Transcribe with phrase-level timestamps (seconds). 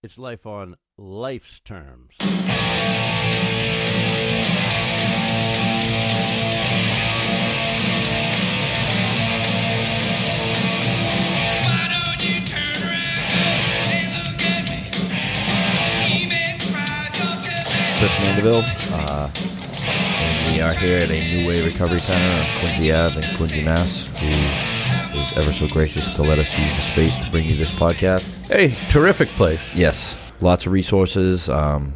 [0.00, 2.14] It's life on life's terms.
[17.98, 18.62] Chris Mandeville,
[18.92, 23.36] uh, and we are here at a New Way Recovery Center on Quincy Ave in
[23.36, 24.04] Quincy, Mass.
[24.20, 24.67] Who
[25.18, 28.46] is ever so gracious to let us use the space to bring you this podcast.
[28.46, 29.74] Hey, terrific place.
[29.74, 31.92] Yes, lots of resources, um,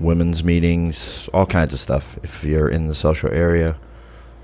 [0.00, 2.18] women's meetings, all kinds of stuff.
[2.22, 3.76] If you're in the social area,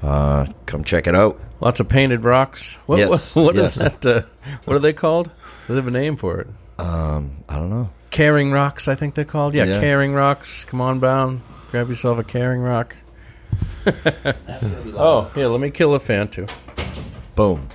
[0.03, 1.41] uh, come check it out.
[1.61, 2.77] Lots of painted rocks.
[2.87, 3.93] What, Yes, what, what is yes.
[4.01, 4.07] that?
[4.07, 4.23] Uh,
[4.65, 5.27] what are they called?
[5.67, 6.47] Do they have a name for it?
[6.79, 7.91] Um, I don't know.
[8.11, 9.55] Caring rocks, I think they're called.
[9.55, 9.81] Yeah, Yeah.
[9.81, 10.65] caring rocks.
[10.65, 11.43] Come on down.
[11.71, 12.97] Grab yourself a caring rock.
[13.87, 16.47] oh, here, let me kill a fan too.
[17.35, 17.69] Boom.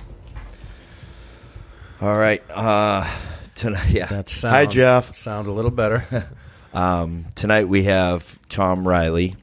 [2.00, 2.42] All right.
[2.50, 3.08] Uh,
[3.54, 4.06] tonight, yeah.
[4.06, 5.14] That sound, Hi, Jeff.
[5.14, 6.28] Sound a little better.
[6.74, 9.36] Um, tonight we have Tom Riley,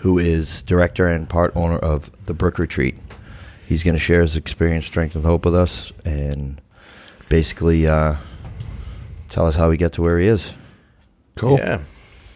[0.00, 2.96] who is director and part owner of the Brook Retreat.
[3.68, 6.60] He's going to share his experience, strength, and hope with us, and
[7.28, 8.16] basically uh,
[9.28, 10.52] tell us how he got to where he is.
[11.36, 11.58] Cool.
[11.58, 11.78] Yeah.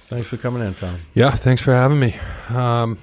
[0.07, 1.01] Thanks for coming in, Tom.
[1.13, 2.17] Yeah, thanks for having me.
[2.49, 2.99] Um,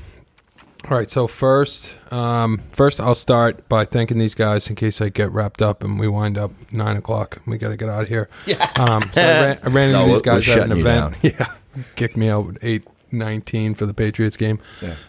[0.89, 5.09] all right, so first, um, first I'll start by thanking these guys in case I
[5.09, 7.40] get wrapped up and we wind up nine o'clock.
[7.45, 8.30] We got to get out of here.
[8.45, 8.70] Yeah.
[8.78, 10.78] Um, so I ran, I ran into No, these we're- guys we're at an shutting
[10.78, 11.16] you event.
[11.23, 11.53] Yeah,
[11.95, 14.59] kicked me out at eight nineteen for the Patriots game.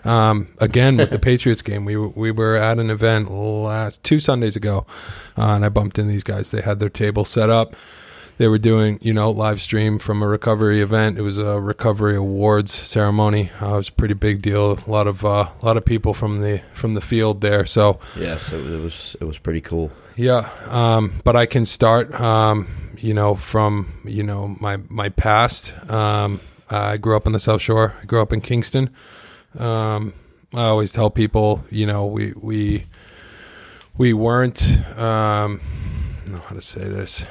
[0.05, 4.21] Um, again with the Patriots game, we were- we were at an event last two
[4.21, 4.87] Sundays ago,
[5.37, 6.51] uh, and I bumped into these guys.
[6.51, 7.75] They had their table set up
[8.37, 11.19] they were doing you know live stream from a recovery event.
[11.19, 13.51] It was a recovery awards ceremony.
[13.61, 14.79] Uh, it was a pretty big deal.
[14.87, 17.65] A lot of uh, a lot of people from the from the field there.
[17.67, 19.91] So Yes, it was it was, it was pretty cool.
[20.17, 25.73] yeah um, but i can start um, you know from you know my my past.
[25.91, 27.95] Um, i grew up on the south shore.
[28.03, 28.91] I grew up in kingston.
[29.59, 30.13] Um,
[30.53, 32.85] i always tell people you know we we
[33.97, 34.61] we weren't
[34.99, 37.25] um, I don't know how to say this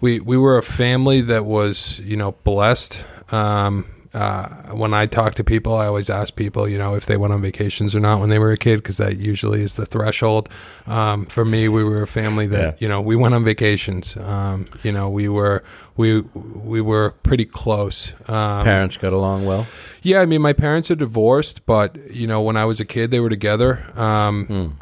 [0.00, 3.04] we we were a family that was you know blessed.
[3.32, 7.16] Um, uh, when I talk to people, I always ask people, you know, if they
[7.16, 9.86] went on vacations or not when they were a kid, because that usually is the
[9.86, 10.48] threshold.
[10.88, 12.76] Um, for me, we were a family that Yeah.
[12.80, 14.16] you know we went on vacations.
[14.16, 15.62] Um, you know, we were
[15.96, 18.12] we we were pretty close.
[18.26, 19.68] Um, Parents got along well.
[20.02, 23.12] yeah, I mean, my parents are divorced, but you know, when I was a kid,
[23.12, 23.84] they were together.
[23.94, 24.76] Um,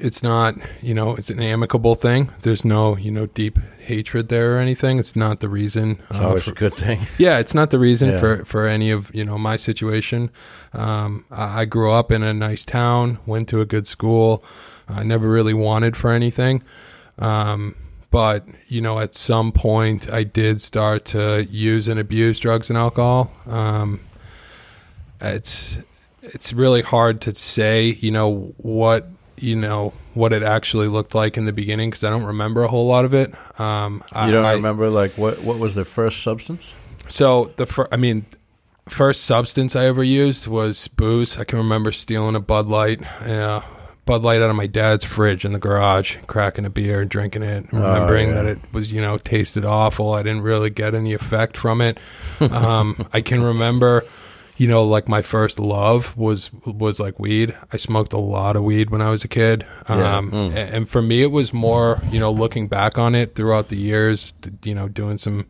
[0.00, 2.30] It's not, you know, it's an amicable thing.
[2.42, 4.98] There's no, you know, deep hatred there or anything.
[4.98, 6.00] It's not the reason.
[6.08, 7.00] It's uh, always for- a good thing.
[7.18, 8.20] yeah, it's not the reason Yeah.
[8.20, 10.30] for for any of you know my situation.
[10.72, 14.42] Um, I, I grew up in a nice town, went to a good school.
[14.88, 16.62] I never really wanted for anything,
[17.18, 17.74] um,
[18.10, 22.78] but you know, at some point, I did start to use and abuse drugs and
[22.78, 23.30] alcohol.
[23.46, 24.00] Um,
[25.20, 25.78] it's
[26.22, 31.36] it's really hard to say, you know, what you know what it actually looked like
[31.36, 33.34] in the beginning because I don't remember a whole lot of it.
[33.60, 36.72] Um, I- You don't I- remember like what what was the first substance?
[37.08, 38.24] so the fir- I mean,
[38.88, 41.38] first substance I ever used was booze.
[41.38, 43.60] I can remember stealing a Bud Light, uh,
[44.06, 47.42] Bud Light out of my dad's fridge in the garage, cracking a beer and drinking
[47.42, 48.34] it, Oh, remembering yeah.
[48.34, 50.12] that it was you know tasted awful.
[50.12, 51.98] I didn't really get any effect from it.
[52.40, 54.04] Um, I can remember.
[54.56, 57.56] You know, like my first love was was like weed.
[57.72, 60.16] I smoked a lot of weed when I was a kid, Yeah.
[60.18, 63.68] um, a- and for me, it was more you know looking back on it throughout
[63.68, 64.32] the years.
[64.62, 65.46] You know, doing some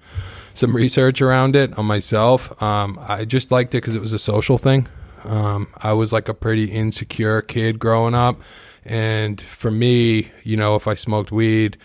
[0.54, 2.50] some research around it on myself.
[2.62, 4.86] Um, I just liked it because it was a social thing.
[5.24, 8.40] Um, I was like a pretty insecure kid growing up,
[8.86, 11.76] and for me, you know, if I smoked weed,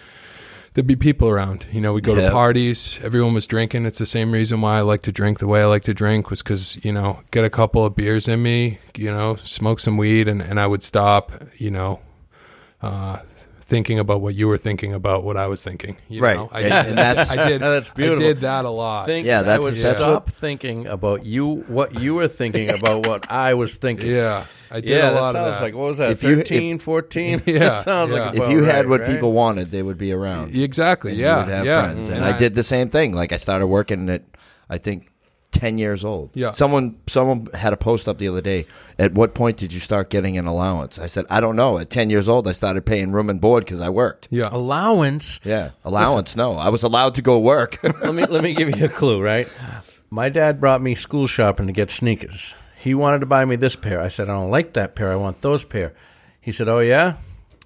[0.73, 1.65] there'd be people around.
[1.71, 2.27] You know, we'd go Yeah.
[2.27, 2.99] to parties.
[3.03, 3.85] Everyone was drinking.
[3.85, 6.29] It's the same reason why I like to drink the way I like to drink
[6.29, 8.79] was because you know, get a couple of beers in me.
[8.95, 11.31] You know, smoke some weed, and and I would stop.
[11.57, 11.99] You know.
[12.81, 13.19] Uh,
[13.69, 16.35] thinking about what you were thinking about what I was thinking you Right.
[16.37, 16.49] know?
[16.51, 18.23] I, And- and that's- I did That's beautiful.
[18.25, 21.63] I did that a lot Think, Yeah, that's- I would that's stop thinking about you,
[21.67, 24.09] what you were thinking about what I was thinking.
[24.09, 25.63] Yeah, I did yeah, a lot that of sounds that.
[25.65, 26.11] like what was that?
[26.11, 27.43] If you- 13, 14?
[27.45, 28.19] Yeah, that sounds yeah.
[28.25, 29.09] like If about you had right, what right?
[29.11, 30.55] people wanted, they would be around.
[30.55, 31.11] exactly.
[31.13, 31.81] And Yeah, you would have yeah.
[31.83, 32.09] friends.
[32.09, 32.39] And, I, mm-hmm.
[32.39, 33.13] did the same thing.
[33.13, 34.23] Like I started working at,
[34.69, 35.08] I think,
[35.51, 36.31] ten years old.
[36.33, 36.51] Yeah.
[36.51, 38.65] Someone someone had a post up the other day.
[38.97, 40.99] At what point did you start getting an allowance?
[40.99, 41.77] I said, I don't know.
[41.77, 44.27] At ten years old, I started paying room and board because I worked.
[44.31, 45.39] Yeah, allowance.
[45.43, 46.35] Yeah, allowance.
[46.35, 47.81] no, I was allowed to go work.
[47.83, 49.47] let me let me give you a clue, right?
[50.09, 52.55] My dad brought me school shopping to get sneakers.
[52.77, 54.01] He wanted to buy me this pair.
[54.01, 55.11] I said, I don't like that pair.
[55.11, 55.93] I want those pair.
[56.39, 57.17] He said, Oh yeah,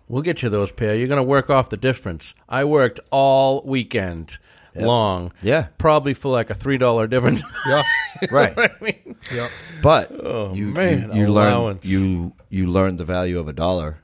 [0.08, 0.96] we'll get you those pair.
[0.96, 2.34] You're gonna work off the difference.
[2.50, 4.38] I worked all weekend.
[4.76, 5.32] Long.
[5.42, 5.68] Yeah.
[5.78, 7.42] Probably for like a three dollar difference.
[7.68, 7.84] Yeah.
[8.30, 8.54] Right.
[8.58, 9.50] I mean, yeah.
[9.82, 14.00] But Oh, you, man, you, you learn you you learn the value of a dollar.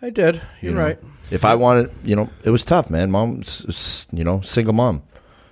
[0.00, 0.36] I did.
[0.60, 0.82] You're you know?
[0.84, 0.98] right.
[1.30, 3.10] If I wanted, you know, it was tough, man.
[3.10, 5.02] Mom's, you know, single mom.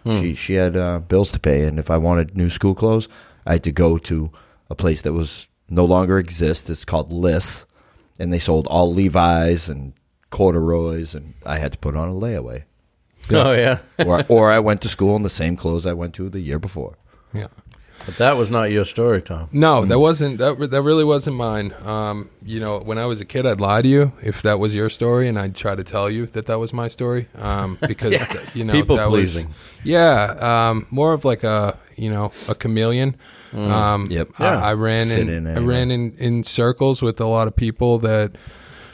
[0.04, 0.20] Hmm.
[0.20, 3.08] She she had uh, bills to pay, and if I wanted new school clothes,
[3.46, 4.30] I had to go to
[4.68, 6.68] a place that was no longer exists.
[6.70, 7.66] It's called Liss,
[8.18, 9.92] and they sold all Levi's and
[10.30, 12.64] corduroys, and I had to put on a layaway.
[13.32, 13.78] Oh yeah.
[13.98, 16.58] or or I went to school in the same clothes I went to the year
[16.58, 16.96] before.
[17.32, 17.46] Yeah.
[18.06, 19.50] But that was not your story, Tom.
[19.52, 20.54] No, that wasn't that.
[20.58, 21.74] re- That really wasn't mine.
[21.84, 24.74] Um, you know, when I was a kid, I'd lie to you if that was
[24.74, 27.28] your story, and I'd try to tell you that that was my story.
[27.36, 28.16] Um, because
[28.54, 29.44] you know, People that was-
[29.84, 30.34] yeah,
[30.70, 33.16] um, more of like a you know a chameleon.
[33.52, 34.28] Um, Yep.
[34.38, 34.64] I, Yeah.
[34.70, 35.68] I ran Fit in, in I anywhere.
[35.68, 38.32] ran in in circles with a lot of people that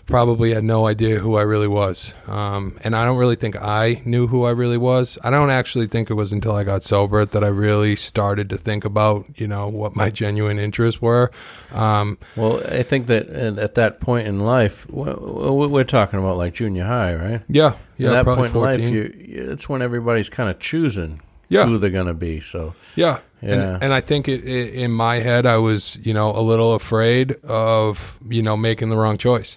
[0.07, 2.15] probably had no idea who I really was.
[2.29, 5.19] Um, and I don't really think I knew who I really was.
[5.25, 8.57] I don't actually think it was until I got sober that I really started to
[8.59, 11.33] think about, you know, what my genuine interests were.
[11.75, 16.55] Um, Well, I think that at at that point in life, we're talking about like
[16.55, 17.43] junior high, right?
[17.49, 18.95] yeah, yeah, at that point in life, 14.
[18.95, 19.13] you,
[19.53, 21.67] it's when everybody's kind of choosing Yeah.
[21.67, 22.41] who they're going to be.
[22.41, 23.19] So Yeah.
[23.43, 23.53] Yeah.
[23.53, 26.75] And, and I think it, it, in my head, I was, you know, a little
[26.75, 29.57] afraid of, you know, making the wrong choice.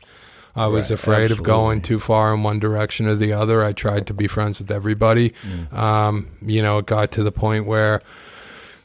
[0.59, 3.63] I was Right, afraid of going too far in one direction or the other.
[3.63, 5.33] I tried to be friends with everybody.
[5.71, 8.01] Um, you know, it got to the point where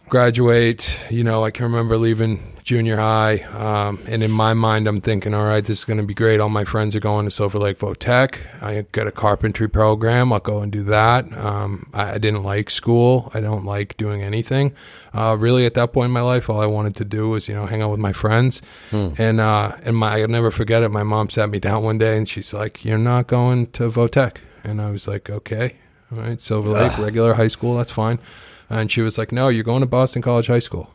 [0.09, 3.41] graduate, you know, I can remember leaving junior high.
[3.41, 6.41] Um, and in my mind, I'm thinking, all right, this is going to be great.
[6.41, 8.39] All my friends are going to Silver Lake Votech.
[8.63, 10.33] I got a carpentry program.
[10.33, 11.31] I'll go and do that.
[11.37, 13.31] Um, I, I didn't like school.
[13.35, 14.75] I don't like doing anything.
[15.13, 17.55] Uh, really, at that point in my life, all I wanted to do was, you
[17.55, 18.63] know, hang out with my friends.
[19.19, 20.89] And, uh, and my, I'll never forget it.
[20.91, 24.37] My mom sat me down one day and she's like, you're not going to Votech.
[24.63, 25.77] And I was like, okay.
[26.11, 28.19] All right, Silver Lake, regular high school, that's fine.
[28.71, 30.91] And she was like, no, you're going to Boston College High School.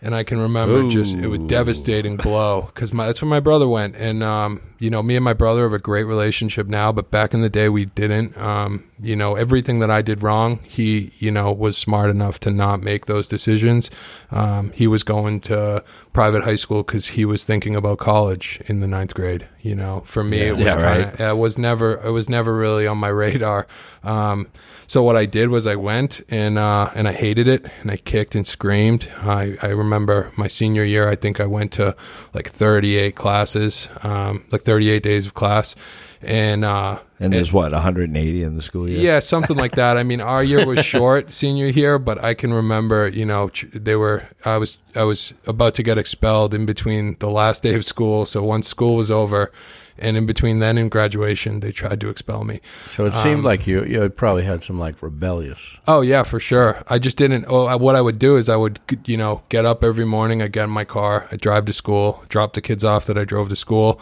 [0.00, 3.96] And I can remember just it was devastating blow because that's where my brother went,
[3.96, 7.34] and um, you know me and my brother have a great relationship now, but back
[7.34, 8.36] in the day we didn't.
[8.38, 12.50] Um, you know everything that I did wrong, he you know was smart enough to
[12.50, 13.90] not make those decisions.
[14.30, 18.80] Um, he was going to private high school because he was thinking about college in
[18.80, 19.46] the ninth grade.
[19.62, 21.20] You know, for me it was Yeah, kind right.
[21.30, 23.66] it was never it was never really on my radar.
[24.02, 24.48] Um,
[24.86, 27.96] so what I did was I went and uh, and I hated it and I
[27.98, 29.08] kicked and screamed.
[29.18, 31.08] I, I remember my senior year.
[31.08, 31.94] I think I went to
[32.34, 35.74] like 38 classes, um, like 38 days of class,
[36.20, 39.00] and uh, And there's what 180 in the school year.
[39.00, 39.96] yeah, something like that.
[39.96, 43.96] I mean, our year was short senior year, but I can remember, you know, they
[43.96, 44.24] were.
[44.44, 48.26] I was I was about to get expelled in between the last day of school.
[48.26, 49.50] So once school was over,
[49.98, 52.60] and in between then and graduation, they tried to expel me.
[52.86, 55.78] so it seemed Um, like you you probably had some like rebellious.
[55.86, 56.82] Oh yeah, for sure.
[56.88, 57.46] I just didn't.
[57.48, 60.42] Oh, I, what I would do is I would, you know, get up every morning.
[60.42, 61.26] I get in my car.
[61.32, 62.08] I drive to school.
[62.28, 64.00] Drop the kids off that I drove to school.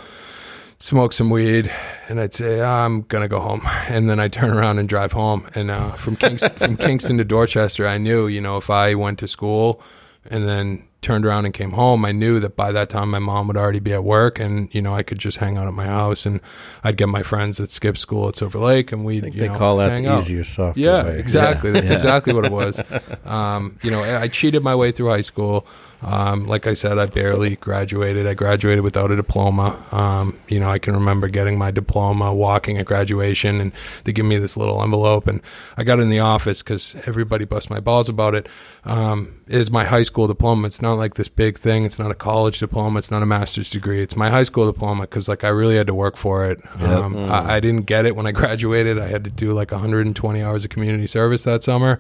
[0.79, 1.73] Smoke some weed,
[2.09, 5.13] and I'd say "Ah, I'm gonna go home, and then I turn around and drive
[5.13, 5.47] home.
[5.55, 9.19] And uh, from Kingston, from Kingston to Dorchester, I knew, you know, if I went
[9.21, 9.81] to school
[10.29, 13.47] and then turned around and came home, I knew that by that time my mom
[13.47, 15.87] would already be at work, and you know I could just hang out at my
[15.87, 16.41] house, and
[16.85, 19.41] I'd get my friends that skip school at Silver Lake, and we I think you
[19.41, 20.19] they know, call that the out.
[20.21, 21.19] easier, softer Yeah, way.
[21.19, 21.71] exactly.
[21.71, 21.97] That's Yeah.
[21.97, 22.83] exactly what it was.
[23.25, 25.67] Um, you know, I cheated my way through high school.
[26.03, 28.27] Um, like I said, I barely graduated.
[28.27, 29.83] I graduated without a diploma.
[29.93, 33.73] Um, you know, I can remember getting my diploma, walking at graduation, and
[34.05, 35.41] they give me this little envelope, and
[35.77, 38.49] I got in the office because everybody bust my balls about it.
[38.85, 40.67] Um, is my high school diploma?
[40.67, 41.85] It's not like this big thing.
[41.85, 42.99] It's not a college diploma.
[42.99, 44.03] It's not a master's degree.
[44.03, 46.61] It's my high school diploma because like I really had to work for it.
[46.81, 46.89] Yep.
[46.89, 48.99] Um, I, I didn't get it when I graduated.
[48.99, 51.99] I had to do like 120 hours of community service that summer.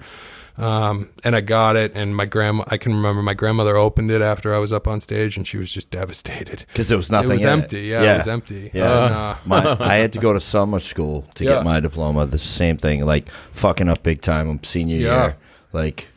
[0.58, 4.22] Um, and I got it, and my grandma, I can remember my grandmother opened it
[4.22, 6.64] after I was up on stage, and she was just devastated.
[6.68, 7.32] because there was nothing.
[7.32, 7.80] it was empty.
[7.82, 8.70] Yeah, it was empty.
[8.72, 9.04] Yeah.
[9.06, 11.56] And, uh, my, I had to go to summer school to Yeah.
[11.56, 12.24] get my diploma.
[12.26, 15.22] The same thing, like fucking up big time I'm senior Yeah.
[15.24, 15.36] year.
[15.72, 16.08] Like,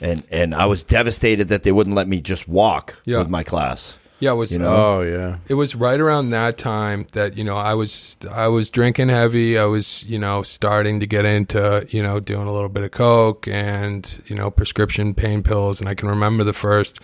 [0.00, 3.18] and and I was devastated that they wouldn't let me just walk Yeah.
[3.18, 3.98] with my class.
[4.18, 4.52] Yeah, it was.
[4.52, 4.74] You know?
[4.74, 5.38] Oh yeah.
[5.48, 9.58] it was right around that time that you know I was I was drinking heavy.
[9.58, 12.92] I was you know starting to get into you know doing a little bit of
[12.92, 15.80] coke and you know prescription pain pills.
[15.80, 16.98] And I can remember the first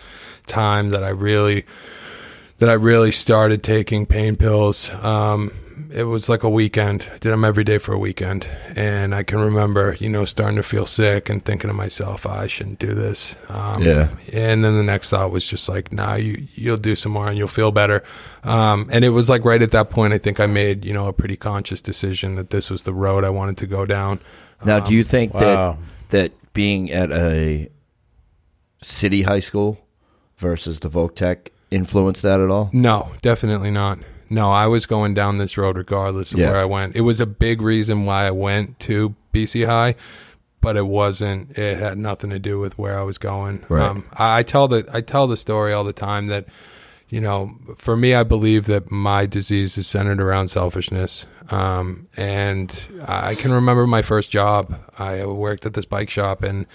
[0.47, 1.65] time that I really
[2.59, 4.89] that I really started taking pain pills.
[4.89, 5.51] Um,
[5.91, 7.07] it was like a weekend.
[7.13, 10.55] I did them every day for a weekend, and I can remember you know starting
[10.57, 13.35] to feel sick and thinking to myself, "Ah, I shouldn't do this.
[13.49, 14.09] Um, Yeah.
[14.31, 17.37] and then the next thought was just like, nah, you you'll do some more and
[17.37, 18.03] you'll feel better.
[18.43, 21.07] Um, and it was like right at that point, I think I made you know
[21.07, 24.19] a pretty conscious decision that this was the road I wanted to go down.
[24.65, 25.77] Now, do you think Wow.
[26.09, 27.69] that that being at a
[28.81, 29.85] city high school
[30.37, 32.69] versus the Voc Tech influenced that at all?
[32.73, 33.99] No, definitely not.
[34.29, 36.51] No, I was going down this road regardless of Yeah.
[36.51, 36.95] where I went.
[36.95, 39.95] It was a big reason why I went to BC High,
[40.61, 41.57] but it wasn't.
[41.57, 43.63] It had nothing to do with where I was going.
[43.69, 43.87] Right.
[43.87, 46.45] Um, I, I tell the I tell the story all the time that
[47.09, 51.27] you know, for me, I believe that my disease is centered around selfishness.
[51.51, 54.79] Um, and I can remember my first job.
[54.97, 56.65] I worked at this bike shop and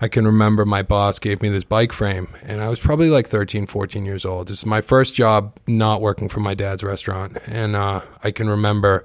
[0.00, 3.26] I can remember my boss gave me this bike frame and I was probably like
[3.28, 4.48] 13, 14 years old.
[4.48, 7.38] This is my first job not working for my dad's restaurant.
[7.46, 9.04] And, uh, I can remember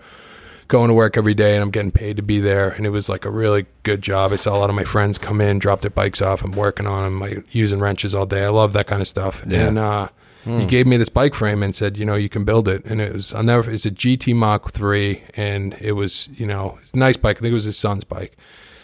[0.68, 2.70] going to work every day and I'm getting paid to be there.
[2.70, 4.32] And it was like a really good job.
[4.32, 6.44] I saw a lot of my friends come in, drop their bikes off.
[6.44, 8.44] I'm working on them, like using wrenches all day.
[8.44, 9.44] I love that kind of stuff.
[9.48, 9.68] Yeah.
[9.68, 10.10] And, uh,
[10.44, 12.84] he gave me this bike frame and said, you know, you can build it.
[12.84, 15.24] And it was, I'll never, it's a GT Mach 3.
[15.36, 17.38] And it was, you know, it's a nice bike.
[17.38, 18.36] I think it was his son's bike.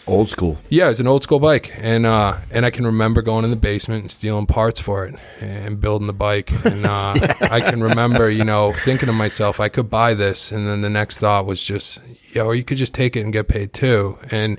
[0.08, 0.58] Old school.
[0.70, 3.56] Yeah, it's an old school bike, and uh, and I can remember going in the
[3.56, 6.50] basement and stealing parts for it and building the bike.
[6.64, 10.66] And uh, I can remember, you know, thinking to myself, I could buy this, and
[10.66, 12.00] then the next thought was just,
[12.34, 14.18] yeah, or you could just take it and get paid too.
[14.30, 14.58] And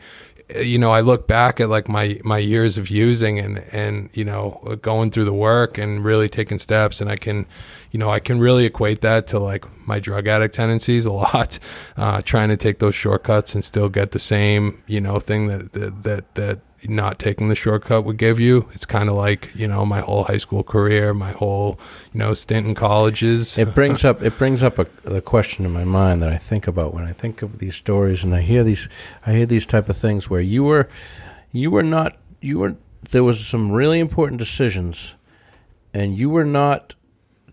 [0.55, 4.11] uh, you know, I look back at like my my years of using and and
[4.13, 7.47] you know going through the work and really taking steps, and I can,
[7.91, 11.59] you know, I can really equate that to like my drug addict tendencies a lot.
[11.97, 15.73] Uh, trying to take those shortcuts and still get the same, you know, thing that
[15.73, 18.69] that that, that not taking the shortcut would give you.
[18.73, 21.79] It's kind of like you know my whole high school career, my whole
[22.13, 23.57] you know stint in colleges.
[23.57, 26.67] It brings up it brings up a, a question in my mind that I think
[26.67, 28.87] about when I think of these stories and I hear these
[29.25, 30.87] I hear these type of things where you were
[31.51, 32.75] you were not you were
[33.09, 35.15] there was some really important decisions
[35.93, 36.95] and you were not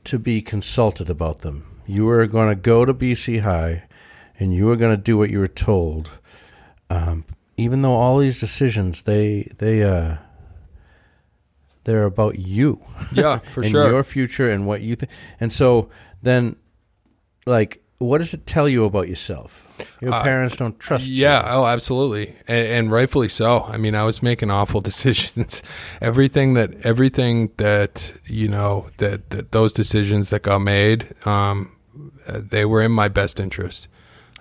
[0.06, 1.80] to be consulted about them.
[1.86, 3.84] You were going to go to BC High
[4.38, 6.18] and you were going to do what you were told.
[6.90, 7.24] Um,
[7.56, 10.16] even though all these decisions they they uh
[11.84, 12.80] they're about you
[13.12, 13.88] yeah, for and sure.
[13.88, 15.10] your future and what you think.
[15.38, 15.88] And so
[16.20, 16.56] then,
[17.46, 19.62] like, what does it tell you about yourself?
[20.00, 21.16] Your Uh, parents don't trust you.
[21.16, 21.56] Yeah, you.
[21.58, 23.64] oh, absolutely, and, and rightfully so.
[23.64, 25.62] I mean, I was making awful decisions.
[26.00, 31.72] everything that, everything that you know, that, that those decisions that got made, um,
[32.26, 33.88] uh, they were in my best interest.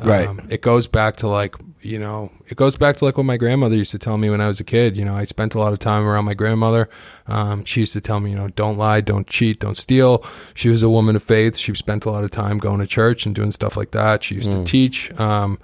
[0.01, 0.27] Right.
[0.27, 3.37] Um, it goes back to like you know, it goes back to like what my
[3.37, 4.97] grandmother used to tell me when I was a kid.
[4.97, 6.89] You know, I spent a lot of time around my grandmother.
[7.27, 10.25] Um, she used to tell me, you know, don't lie, don't cheat, don't steal.
[10.55, 11.57] She was a woman of faith.
[11.57, 14.23] She spent a lot of time going to church and doing stuff like that.
[14.23, 15.11] She used to teach.
[15.19, 15.59] Um,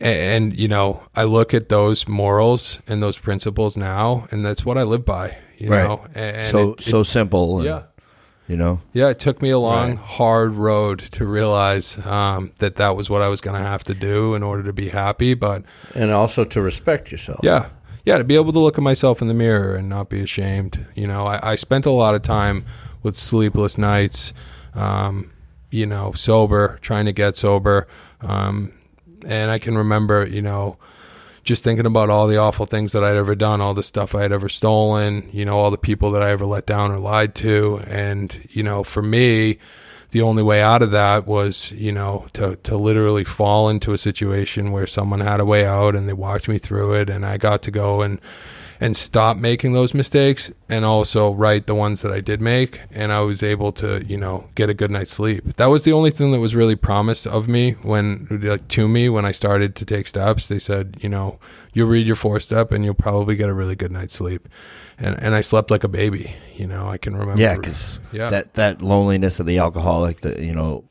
[0.00, 4.64] and, and, you know, I look at those morals and those principles now, and that's
[4.64, 5.36] what I live by.
[5.58, 5.82] You Right.
[5.86, 7.56] know, and so it- so simple.
[7.58, 7.82] and, yeah.
[8.50, 8.80] You know.
[8.92, 9.98] Yeah, it took me a long, Right.
[9.98, 13.94] hard road to realize um, that that was what I was going to have to
[13.94, 15.34] do in order to be happy.
[15.34, 15.62] But
[15.94, 17.38] And also to respect yourself.
[17.44, 17.68] yeah,
[18.04, 20.84] yeah, to be able to look at myself in the mirror and not be ashamed.
[20.96, 22.64] You know, I, I spent a lot of time
[23.04, 24.32] with sleepless nights,
[24.74, 25.30] um,
[25.70, 27.86] you know, sober, trying to get sober.
[28.20, 28.72] Um,
[29.24, 30.76] and I can remember, you know,
[31.50, 34.22] just thinking about all the awful things that I'd ever done, all the stuff I
[34.22, 37.34] had ever stolen, you know, all the people that I ever let down or lied
[37.36, 37.82] to.
[37.88, 39.58] And, you know, for me,
[40.12, 43.98] the only way out of that was, you know, to, to literally fall into a
[43.98, 47.36] situation where someone had a way out and they walked me through it and I
[47.36, 48.20] got to go and,
[48.82, 53.12] and stop making those mistakes and also right the ones that I did make and
[53.12, 55.56] I was able to, you know, get a good night's sleep.
[55.56, 59.10] That was the only thing that was really promised of me when like to me
[59.10, 60.46] when I started to take steps.
[60.46, 61.38] They said, you know,
[61.74, 64.48] you'll read your four step and you'll probably get a really good night's sleep.
[64.98, 68.30] And and I slept like a baby, you know, I can remember Yeah, because Yeah.
[68.30, 70.84] that that loneliness of the alcoholic, that you know,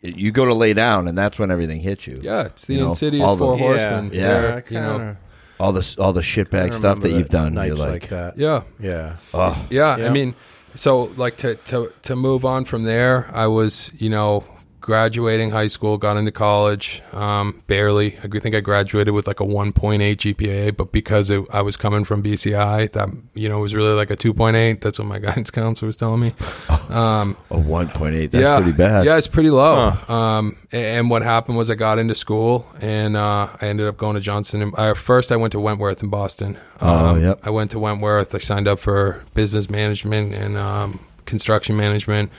[0.00, 2.20] you go to lay down, and that's when everything hits you.
[2.22, 4.10] Yeah, it's the You know, insidious all four Yeah, horsemen.
[4.12, 4.28] Yeah.
[4.28, 5.16] where, I you know, kinda-
[5.58, 7.54] all the all the shitbag stuff that you've done.
[7.54, 8.38] You're Nights like, like, that.
[8.38, 8.62] yeah.
[8.78, 9.16] Yeah.
[9.34, 10.06] oh, Yeah, Yeah.
[10.06, 10.34] I mean,
[10.74, 14.44] so like to to to move on from there, I was you know
[14.88, 18.16] graduating high school, got into college, um, barely.
[18.24, 22.04] I think I graduated with like a 1.8 GPA, but because it, I was coming
[22.04, 24.80] from BC High, that you know was really like a 2.8.
[24.80, 26.32] That's what my guidance counselor was telling me.
[26.88, 28.30] Um, a one point eight.
[28.30, 29.04] That's yeah, pretty bad.
[29.04, 29.90] Yeah, it's pretty low.
[30.08, 33.98] Um, a- and what happened was I got into school and uh, I ended up
[33.98, 34.62] going to Johnson.
[34.62, 36.56] And, uh, first, I went to Wentworth in Boston.
[36.80, 37.40] Oh, Um, yep.
[37.42, 38.34] I went to Wentworth.
[38.34, 42.32] I signed up for business management and um, construction management.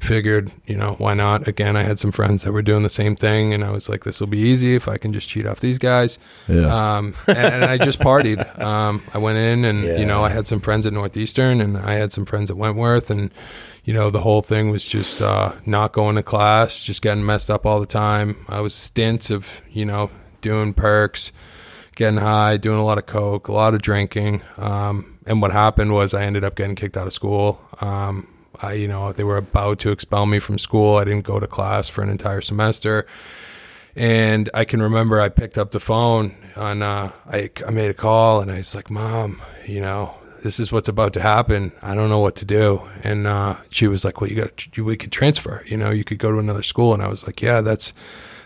[0.00, 1.46] Figured, you know, why not?
[1.46, 4.04] Again, I had some friends that were doing the same thing, and I was like,
[4.04, 6.18] this will be easy if I can just cheat off these guys.
[6.48, 6.96] Yeah.
[6.96, 8.40] Um, and, and I just partied.
[8.60, 11.94] Um, I went in and, you know, I had some friends at Northeastern and I
[11.94, 13.32] had some friends at Wentworth and,
[13.84, 17.50] you know, the whole thing was just, uh, not going to class, just getting messed
[17.50, 18.44] up all the time.
[18.48, 20.10] I was stints of, you know,
[20.42, 21.32] doing percs,
[21.96, 24.42] getting high, doing a lot of coke, a lot of drinking.
[24.58, 27.60] Um, and what happened was I ended up getting kicked out of school.
[27.80, 28.26] Um,
[28.62, 30.96] I, you know, they were about to expel me from school.
[30.96, 33.06] I didn't go to class for an entire semester.
[33.96, 37.94] And I can remember I picked up the phone and uh, I, I made a
[37.94, 41.72] call and I was like, Mom, you know, this is what's about to happen.
[41.82, 42.88] I don't know what to do.
[43.02, 45.64] And uh, she was like, Well, you got to, we could transfer.
[45.66, 46.94] You know, you could go to another school.
[46.94, 47.92] And I was like, Yeah, that's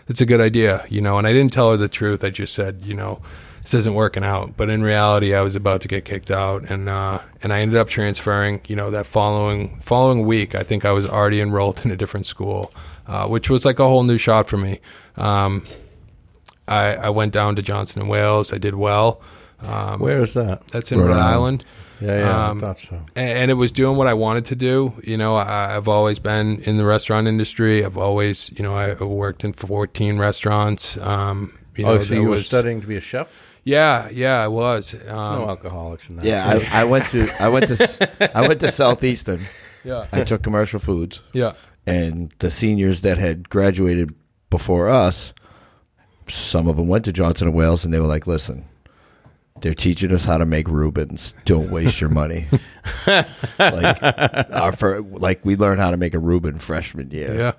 [0.07, 0.85] that's a good idea.
[0.89, 2.23] You know, and I didn't tell her the truth.
[2.23, 3.21] I just said, you know,
[3.65, 4.55] this isn't working out.
[4.55, 7.77] But in reality, I was about to get kicked out, and uh, and I ended
[7.77, 8.61] up transferring.
[8.67, 12.25] You know, that following following week, I think I was already enrolled in a different
[12.25, 12.71] school,
[13.07, 14.79] uh, which was like a whole new shot for me.
[15.17, 15.65] Um,
[16.67, 18.53] I, I went down to Johnson and Wales.
[18.53, 19.21] I did well.
[19.61, 20.67] Um, Where is that?
[20.67, 21.25] That's in Rhode Rhode, Island.
[21.33, 21.65] Island.
[22.01, 22.95] Yeah, yeah, Um, I thought so.
[23.15, 24.93] and, and it was doing what I wanted to do.
[25.03, 27.85] You know, I, I've always been in the restaurant industry.
[27.85, 30.97] I've always, you know, I I worked in 14 restaurants.
[30.97, 33.54] Um, you know, oh, so there you were studying to be a chef?
[33.65, 34.93] Yeah, yeah, I was.
[34.93, 36.25] Um, no alcoholics in that.
[36.25, 39.41] Yeah, I, I went to I went to I went to Southeastern.
[39.83, 41.53] yeah, I took commercial foods, yeah,
[41.87, 44.13] and the seniors that had graduated
[44.51, 45.33] before us,
[46.27, 48.65] some of them went to Johnson and Wales, and they were like, "Listen,
[49.61, 51.33] they're teaching us how to make Reubens.
[51.45, 52.45] Don't waste your money."
[53.07, 54.03] like
[54.53, 57.35] our fir- like we learned how to make a Reuben freshman year.
[57.35, 57.51] yeah.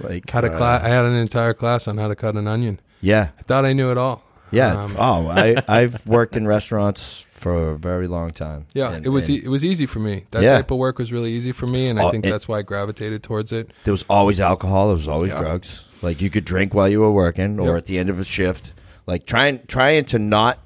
[0.00, 0.82] like Had a class.
[0.82, 2.80] I had an entire class on how to cut an onion.
[3.00, 4.24] yeah, I thought I knew it all.
[4.52, 4.84] Yeah.
[4.84, 8.66] Um, oh, I I've worked in restaurants for a very long time.
[8.74, 10.26] Yeah, And- it was e- it was easy for me.
[10.30, 10.56] That Yeah.
[10.56, 12.62] type of work was really easy for me, and I Oh, think that's why I
[12.62, 13.70] gravitated towards it.
[13.84, 14.86] there was always alcohol.
[14.88, 15.40] There was always Yeah.
[15.40, 15.84] drugs.
[16.02, 17.76] Like you could drink while you were working, or Yep.
[17.78, 18.72] at the end of a shift.
[19.06, 20.58] Like trying trying to not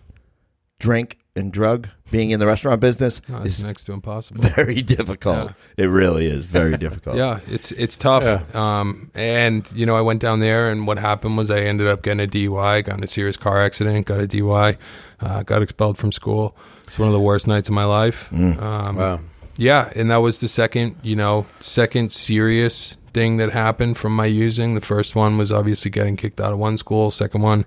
[0.78, 4.40] drink and drug being in the restaurant business No, it's is next to impossible.
[4.57, 5.52] very difficult.
[5.76, 7.16] It really is very difficult.
[7.16, 8.23] Yeah, it's it's tough.
[8.23, 8.40] Yeah.
[8.55, 12.02] Um, and you know, I went down there, and what happened was I ended up
[12.02, 14.76] getting a DUI, got in a serious car accident, got a DUI,
[15.21, 16.57] uh, got expelled from school.
[16.87, 18.28] It's one of the worst nights of my life.
[18.31, 18.61] Mm.
[18.62, 19.21] Um, Wow.
[19.59, 24.26] Yeah, and that was the second, you know, second serious thing that happened from my
[24.26, 24.75] using.
[24.75, 27.11] The first one was obviously getting kicked out of one school.
[27.11, 27.65] Second one,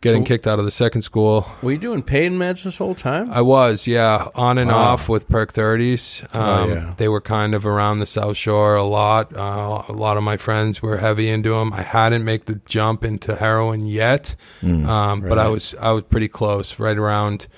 [0.00, 1.46] getting So- kicked out of the second school.
[1.62, 3.28] Were you doing pain meds this whole time?
[3.32, 4.76] I was, yeah, on and Wow.
[4.78, 6.22] off with Perc 30s.
[6.36, 6.92] Um, Oh, yeah.
[6.96, 9.34] They were kind of around the South Shore a lot.
[9.36, 11.72] Uh, a lot of my friends were heavy into them.
[11.72, 14.86] I hadn't made the jump into heroin yet, Mm.
[14.86, 17.48] um, but I was I was pretty close, right around.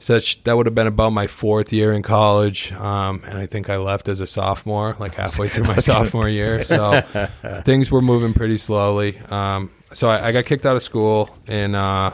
[0.00, 3.68] Such that would have been about my fourth year in college, um, and I think
[3.68, 6.62] I left as a sophomore, like halfway through my sophomore year.
[6.62, 7.02] So
[7.64, 9.18] things were moving pretty slowly.
[9.28, 12.12] Um, so I, I got kicked out of school, and uh,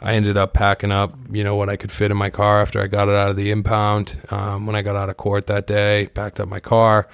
[0.00, 2.80] I ended up packing up, you know, what I could fit in my car after
[2.80, 4.18] I got it out of the impound.
[4.30, 7.08] Um, when I got out of court that day, packed up my car,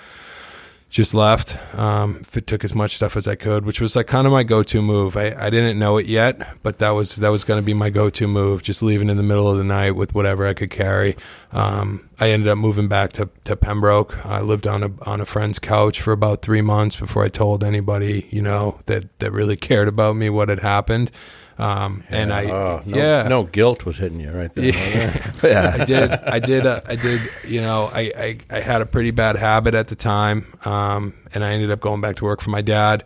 [0.95, 1.59] just left.
[1.77, 4.81] Um, took as much stuff as I could, which was like kind of my go-to
[4.81, 5.17] move.
[5.17, 7.91] I, I didn't know it yet, but that was that was going to be my
[7.91, 8.63] go-to move.
[8.63, 11.17] Just leaving in the middle of the night with whatever I could carry.
[11.51, 14.25] Um, I ended up moving back to, to Pembroke.
[14.25, 17.65] I lived on a on a friend's couch for about three months before I told
[17.65, 21.11] anybody, you know, that that really cared about me what had happened.
[21.59, 24.65] Um, and I, oh, no, yeah, no guilt was hitting you right there.
[24.67, 25.33] Yeah.
[25.43, 25.77] Yeah.
[25.81, 26.11] I did.
[26.11, 26.67] I did.
[26.67, 27.21] Uh, I did.
[27.47, 31.45] You know, I, I I had a pretty bad habit at the time, um, and
[31.45, 33.05] I ended up going back to work for my dad.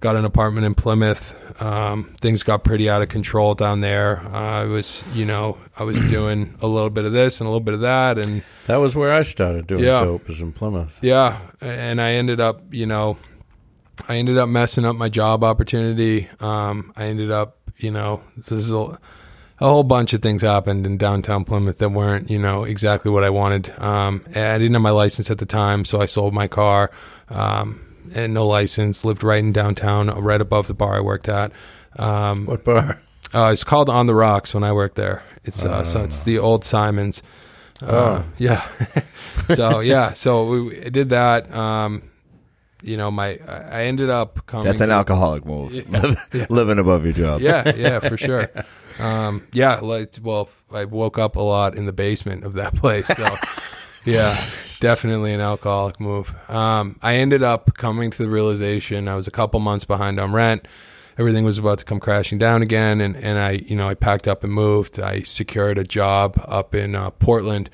[0.00, 1.32] Got an apartment in Plymouth.
[1.62, 4.18] Um, things got pretty out of control down there.
[4.32, 7.50] Uh, I was, you know, I was doing a little bit of this and a
[7.50, 10.00] little bit of that, and That was where I started doing Yeah.
[10.00, 10.98] dope, was in Plymouth.
[11.02, 13.16] yeah, and I ended up, you know,
[14.08, 16.28] I ended up messing up my job opportunity.
[16.40, 18.98] Um, I ended up, you know, this is a, a
[19.60, 23.30] whole bunch of things happened in downtown Plymouth that weren't, you know, exactly what I
[23.30, 23.70] wanted.
[23.80, 26.90] Um, I didn't have my license at the time, so I sold my car.
[27.28, 27.80] Um,
[28.14, 29.04] and no license.
[29.04, 31.50] Lived right in downtown, right above the bar I worked at.
[31.96, 33.00] Um, What bar?
[33.34, 35.22] uh, it's called On the Rocks when I worked there.
[35.44, 37.22] It's uh, so it's the old Simons.
[37.82, 38.24] Uh, Oh.
[38.38, 38.68] yeah.
[39.54, 41.52] so yeah, so we, I did that.
[41.54, 42.02] Um,
[42.82, 44.66] you know, my I ended up coming.
[44.66, 45.72] That's an to- alcoholic move.
[46.32, 46.46] Yeah.
[46.50, 47.40] Living above your job.
[47.40, 48.50] Yeah, yeah, for sure.
[48.98, 53.06] Um, yeah, like well, I woke up a lot in the basement of that place.
[53.06, 53.36] So
[54.04, 54.34] yeah,
[54.80, 56.34] definitely an alcoholic move.
[56.50, 60.32] Um, I ended up coming to the realization I was a couple months behind on
[60.32, 60.66] rent.
[61.18, 64.26] Everything was about to come crashing down again, and, and I, you know, I packed
[64.26, 64.98] up and moved.
[64.98, 67.68] I secured a job up in uh, Portland,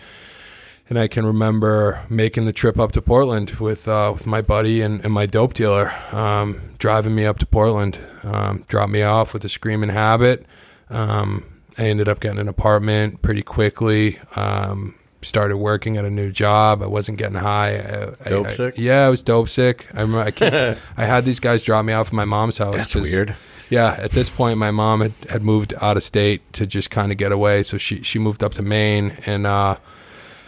[0.89, 4.81] and I can remember making the trip up to Portland with uh, with my buddy
[4.81, 9.33] and, and my dope dealer, um, driving me up to Portland, um, dropped me off
[9.35, 10.47] with a screaming habit.
[10.91, 11.45] Um,
[11.77, 14.19] I ended up getting an apartment pretty quickly.
[14.35, 16.83] Um, started working at a new job.
[16.83, 18.15] I wasn't getting high.
[18.25, 18.75] I, Dope I, sick?
[18.79, 19.87] I, yeah, I was dope sick.
[19.95, 22.75] I remember I, I had these guys drop me off at my mom's house.
[22.75, 23.37] That's weird.
[23.71, 27.13] yeah, at this point, my mom had, had moved out of state to just kind
[27.13, 27.63] of get away.
[27.63, 29.77] So she, she moved up to Maine, and uh,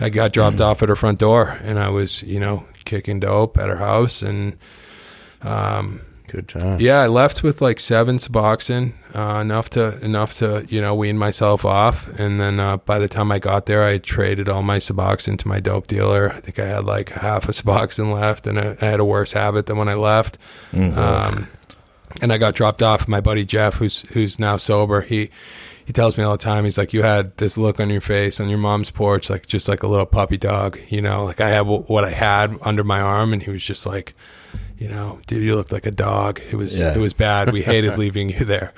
[0.00, 3.58] I got dropped off at her front door, and I was, you know, kicking dope
[3.58, 4.22] at her house.
[4.22, 4.56] And
[5.42, 6.80] um, Good time.
[6.80, 11.18] yeah, I left with like seven Suboxone, uh, enough to enough to you know wean
[11.18, 12.08] myself off.
[12.18, 15.48] And then uh, by the time I got there, I traded all my Suboxone to
[15.48, 16.30] my dope dealer.
[16.32, 19.32] I think I had like half a Suboxone left, and I, I had a worse
[19.32, 20.38] habit than when I left.
[20.72, 20.96] Mhm.
[20.96, 21.48] Um,
[22.22, 23.06] and I got dropped off.
[23.08, 25.30] My buddy Jeff, who's who's now sober, he
[25.90, 26.62] he tells me all the time.
[26.64, 29.68] He's like, "You had this look on your face on your mom's porch, like just
[29.68, 31.24] like a little puppy dog, you know.
[31.24, 34.14] Like I had w- what I had under my arm, and he was just like,
[34.78, 36.40] you know, dude, you looked like a dog.
[36.48, 36.94] It was Yeah.
[36.94, 37.52] it was bad.
[37.52, 38.72] We hated leaving you there."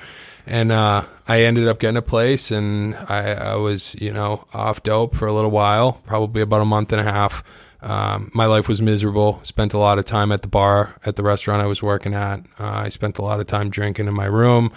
[0.47, 4.83] And uh, I ended up getting a place, and I, I was, you know, off
[4.83, 7.45] dope for a little while, probably about a month and a half.
[7.83, 9.39] Um, my life was miserable.
[9.43, 12.41] Spent a lot of time at the bar, at the restaurant I was working at.
[12.59, 14.73] Uh, I spent a lot of time drinking in my room,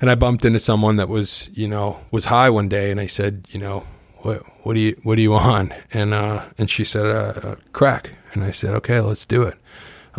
[0.00, 3.06] and I bumped into someone that was, you know, was high one day, and I
[3.06, 3.84] said, you know,
[4.18, 5.74] what, what do you, what do you on?
[5.92, 9.54] And uh, and she said, uh, uh, crack, and I said, okay, let's do it.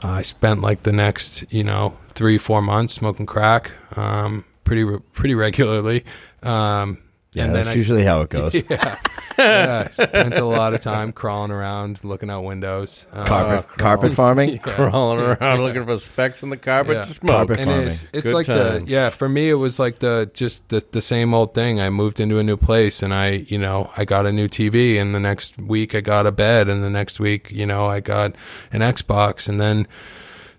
[0.03, 4.83] Uh, I spent like the next, you know, three, four months smoking crack, um, pretty,
[4.83, 6.05] re- pretty regularly.
[6.43, 6.99] Um,
[7.33, 8.53] yeah, and that's I usually how it goes.
[8.69, 8.95] yeah,
[9.37, 9.87] yeah.
[9.87, 13.05] I spent a lot of time crawling around, looking out windows.
[13.13, 13.77] Uh, Carpet, crawl.
[13.77, 14.49] carpet farming.
[14.53, 14.57] yeah.
[14.57, 17.01] Crawling around looking for specks in the carpet Yeah.
[17.03, 17.35] to smoke.
[17.35, 17.87] Carpet And farming.
[17.87, 18.85] it's, it's Good like times.
[18.85, 19.09] the yeah.
[19.09, 21.79] For me, it was like the just the the same old thing.
[21.79, 24.99] I moved into a new place, and I you know I got a new TV,
[24.99, 27.99] and the next week I got a bed, and the next week you know I
[27.99, 28.35] got
[28.71, 29.87] an Xbox, and then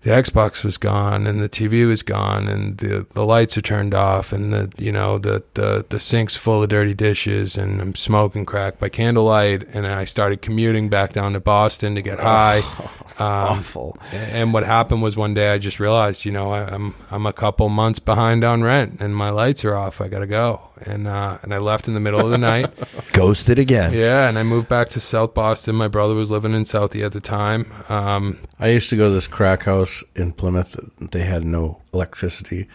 [0.02, 3.94] the Xbox was gone, and the TV was gone, and the the lights are turned
[3.94, 7.94] off, and the you know the the the sink's full of dirty dishes, and I'm
[7.94, 12.62] smoking crack by candlelight, and I started commuting back down to Boston to get high.
[13.20, 13.98] Um, Awful.
[14.12, 17.34] and what happened was one day I just realized, you know, I, I'm I'm a
[17.34, 20.00] couple months behind on rent, and my lights are off.
[20.00, 22.72] I gotta go, and uh, and I left in the middle of the night.
[23.12, 23.92] Ghosted again.
[23.92, 25.74] Yeah, and I moved back to South Boston.
[25.74, 27.70] My brother was living in Southie at the time.
[27.90, 30.78] Um, I used to go to this crack house in Plymouth.
[31.00, 32.68] They had no electricity,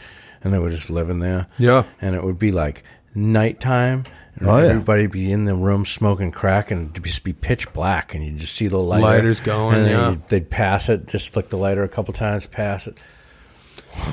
[0.44, 1.48] and they were just living there.
[1.58, 4.70] yeah, And it would be like nighttime, and Oh, yeah.
[4.70, 8.32] everybody be in the room smoking crack, and it'd just be pitch black, and you
[8.34, 9.04] just see the lighter.
[9.04, 10.10] Lighters going, and yeah.
[10.10, 12.98] you'd- they'd pass it, just flick the lighter a couple times, pass it.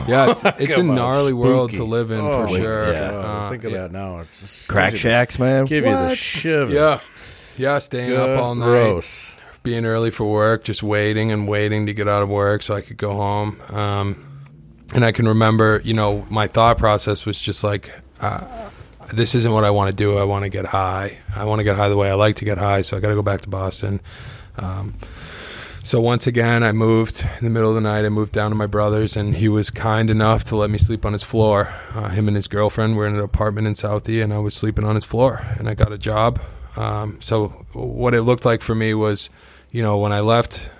[0.06, 2.92] yeah, it's, it's a Come on, gnarly world to live in Oh, for sure.
[2.92, 3.10] yeah.
[3.10, 3.78] Uh, think of yeah.
[3.82, 4.20] that now.
[4.20, 5.64] It's Crack shacks, man.
[5.64, 6.72] Give you the shivers.
[6.72, 6.98] Yeah,
[7.56, 8.64] yeah, staying up all night.
[8.66, 9.34] Gross.
[9.62, 12.80] Being early for work, just waiting and waiting to get out of work so I
[12.80, 13.60] could go home.
[13.68, 14.28] Um,
[14.94, 18.70] and I can remember, you know, my thought process was just like, uh,
[19.12, 20.18] this isn't what I want to do.
[20.18, 21.18] I want to get high.
[21.34, 22.82] I want to get high the way I like to get high.
[22.82, 24.00] So I got to go back to Boston.
[24.56, 24.94] Um,
[25.84, 28.04] so once again, I moved in the middle of the night.
[28.04, 31.04] I moved down to my brother's, and he was kind enough to let me sleep
[31.04, 31.74] on his floor.
[31.94, 34.84] Uh, him and his girlfriend were in an apartment in Southie, and I was sleeping
[34.84, 35.44] on his floor.
[35.58, 36.40] And I got a job.
[36.76, 39.30] Um, so what it looked like for me was,
[39.70, 40.70] you know, when I left,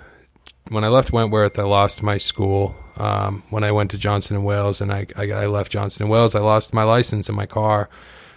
[0.69, 2.75] when I left Wentworth, I lost my school.
[2.95, 6.11] Um, when I went to Johnson and Wales, and I, I, I left Johnson and
[6.11, 7.89] Wales, I lost my license and my car.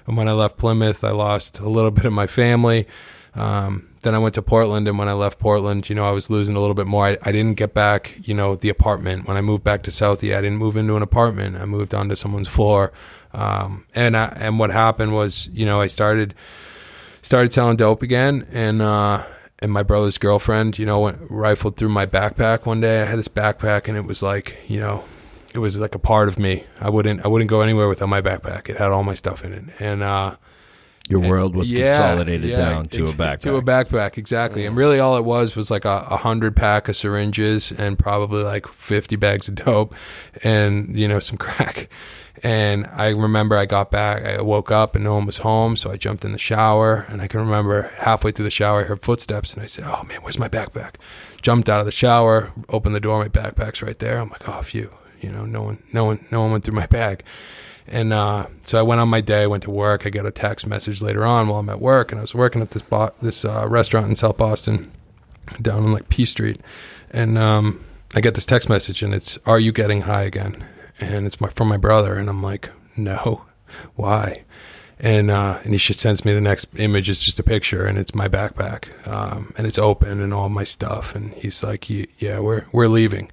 [0.07, 2.87] And when I left Plymouth, I lost a little bit of my family.
[3.35, 6.31] Um, then I went to Portland, and when I left Portland, you know, I was
[6.31, 7.07] losing a little bit more.
[7.07, 9.27] I, I didn't get back, you know, the apartment.
[9.27, 11.57] When I moved back to Southie, I didn't move into an apartment.
[11.57, 12.92] I moved onto someone's floor.
[13.35, 16.35] Um, and I, and what happened was, you know, I started
[17.26, 19.24] started selling dope again, and uh,
[19.58, 23.02] and my brother's girlfriend, you know, went rifled through my backpack one day.
[23.02, 25.04] I had this backpack, and it was like, you know,
[25.52, 26.64] it was like a part of me.
[26.80, 28.68] I wouldn't I wouldn't go anywhere without my backpack.
[28.68, 30.36] It had all my stuff in it, and uh,
[31.08, 33.40] Your world was yeah, consolidated yeah, down to a backpack.
[33.40, 34.64] To a backpack, exactly.
[34.64, 38.44] And really, all it was was like a, a hundred pack of syringes and probably
[38.44, 39.96] like fifty bags of dope,
[40.44, 41.88] and you know some crack.
[42.42, 45.90] And I remember I got back, I woke up and no one was home, so
[45.90, 47.07] I jumped in the shower.
[47.09, 50.05] And I can remember halfway through the shower, I heard footsteps, and I said, "Oh
[50.05, 50.96] man, where's my backpack?"
[51.40, 54.18] Jumped out of the shower, opened the door, my backpack's right there.
[54.18, 56.87] I'm like, "Oh, phew." You know, no one, no one, no one went through my
[56.87, 57.25] bag.
[57.88, 59.42] And uh, so I went on my day.
[59.42, 60.07] I went to work.
[60.07, 62.61] I got a text message later on while I'm at work, and I was working
[62.61, 64.90] at this bo- this uh, restaurant in South Boston,
[65.62, 66.59] down on like P Street,
[67.11, 70.66] and um, I get this text message, and it's "Are you getting high again?"
[71.00, 73.44] And it's my from my brother, and I'm like, "No,
[73.94, 74.44] why?"
[74.98, 77.11] And uh, and he just sends me the next image.
[77.11, 80.64] It's just a picture, and it's my backpack, um, and it's open and all my
[80.64, 81.14] stuff.
[81.14, 83.30] And he's like, "Yeah, we're we're leaving."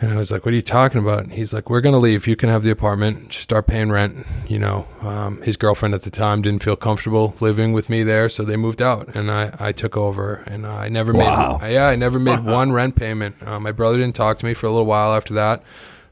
[0.00, 2.26] And I was like, "What are you talking about?" And he's like, "We're gonna leave.
[2.26, 3.28] You can have the apartment.
[3.28, 7.34] Just start paying rent." You know, um, his girlfriend at the time didn't feel comfortable
[7.40, 10.42] living with me there, so they moved out, and I, I took over.
[10.46, 11.58] And I never Wow.
[11.60, 13.36] made yeah, I never made one rent payment.
[13.46, 15.62] Uh, my brother didn't talk to me for a little while after that.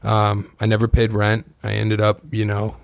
[0.03, 1.53] Um, I never paid rent.
[1.63, 2.75] I ended up, you know,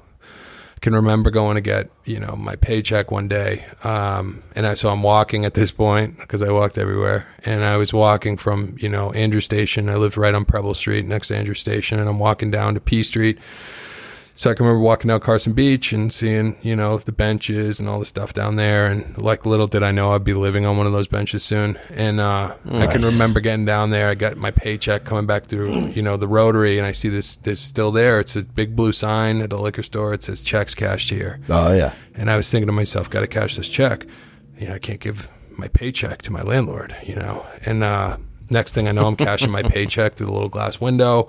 [0.82, 3.66] can remember going to get, you know, my paycheck one day.
[3.84, 7.28] Um, and I, so I'm walking at this point because I walked everywhere.
[7.44, 9.90] And I was walking from, you know, Andrew Station.
[9.90, 12.00] I lived right on Preble Street next to Andrew Station.
[12.00, 13.40] And I'm walking down to P Street.
[14.40, 17.90] So I can remember walking down Carson Beach and seeing, you know, the benches and
[17.90, 18.86] all the stuff down there.
[18.86, 21.78] And like little did I know I'd be living on one of those benches soon.
[21.90, 24.08] And uh, I can remember getting down there.
[24.08, 27.36] I got my paycheck coming back through, you know, the rotary, and I see this
[27.36, 28.22] this still there.
[28.22, 30.14] It's a big blue sign at the liquor store.
[30.14, 31.42] It says checks cashed here.
[31.50, 31.94] Oh yeah.
[32.16, 34.06] And I was thinking to myself, got to cash this check.
[34.58, 37.46] You know, I can't give my paycheck to my landlord, you know.
[37.66, 38.16] And uh,
[38.50, 41.28] next thing I know, I'm cashing my paycheck through the little glass window.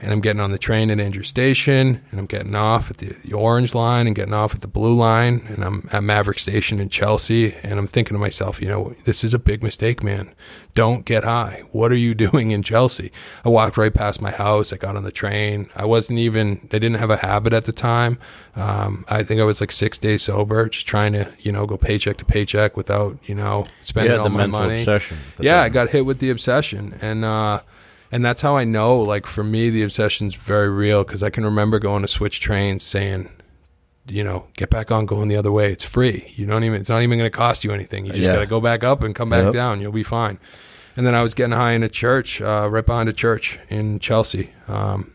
[0.00, 3.16] And I'm getting on the train at Andrew Station, and I'm getting off at the,
[3.24, 5.44] the orange line and getting off at the blue line.
[5.48, 7.54] And I'm at Maverick Station in Chelsea.
[7.64, 10.32] And I'm thinking to myself, you know, this is a big mistake, man.
[10.74, 11.64] Don't get high.
[11.72, 13.10] What are you doing in Chelsea?
[13.44, 14.72] I walked right past my house.
[14.72, 15.68] I got on the train.
[15.74, 18.18] I wasn't even, I didn't have a habit at the time.
[18.54, 21.76] Um, I think I was like six days sober, just trying to, you know, go
[21.76, 24.74] paycheck to paycheck without, you know, spending Yeah, all the my mental money.
[24.74, 25.18] obsession.
[25.40, 25.66] Yeah, it.
[25.66, 27.60] I got hit with the obsession, and uh,
[28.12, 28.98] and that's how I know.
[29.00, 32.82] Like for me, the obsession's very real because I can remember going to switch trains,
[32.84, 33.28] saying,
[34.06, 35.70] you know, get back on, going the other way.
[35.72, 36.32] It's free.
[36.36, 36.80] You don't even.
[36.80, 38.06] It's not even going to cost you anything.
[38.06, 38.34] You just Yeah.
[38.34, 39.52] got to go back up and come back Yep.
[39.52, 39.80] down.
[39.80, 40.38] You'll be fine.
[40.96, 43.98] And then I was getting high in a church, uh, right behind a church in
[44.00, 44.50] Chelsea.
[44.66, 45.12] Um,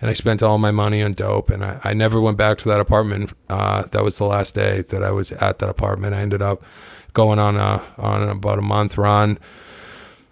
[0.00, 2.68] and I spent all my money on dope, and I, I never went back to
[2.68, 3.32] that apartment.
[3.48, 6.14] Uh, that was the last day that I was at that apartment.
[6.14, 6.62] I ended up
[7.12, 9.38] going on a on about a month run.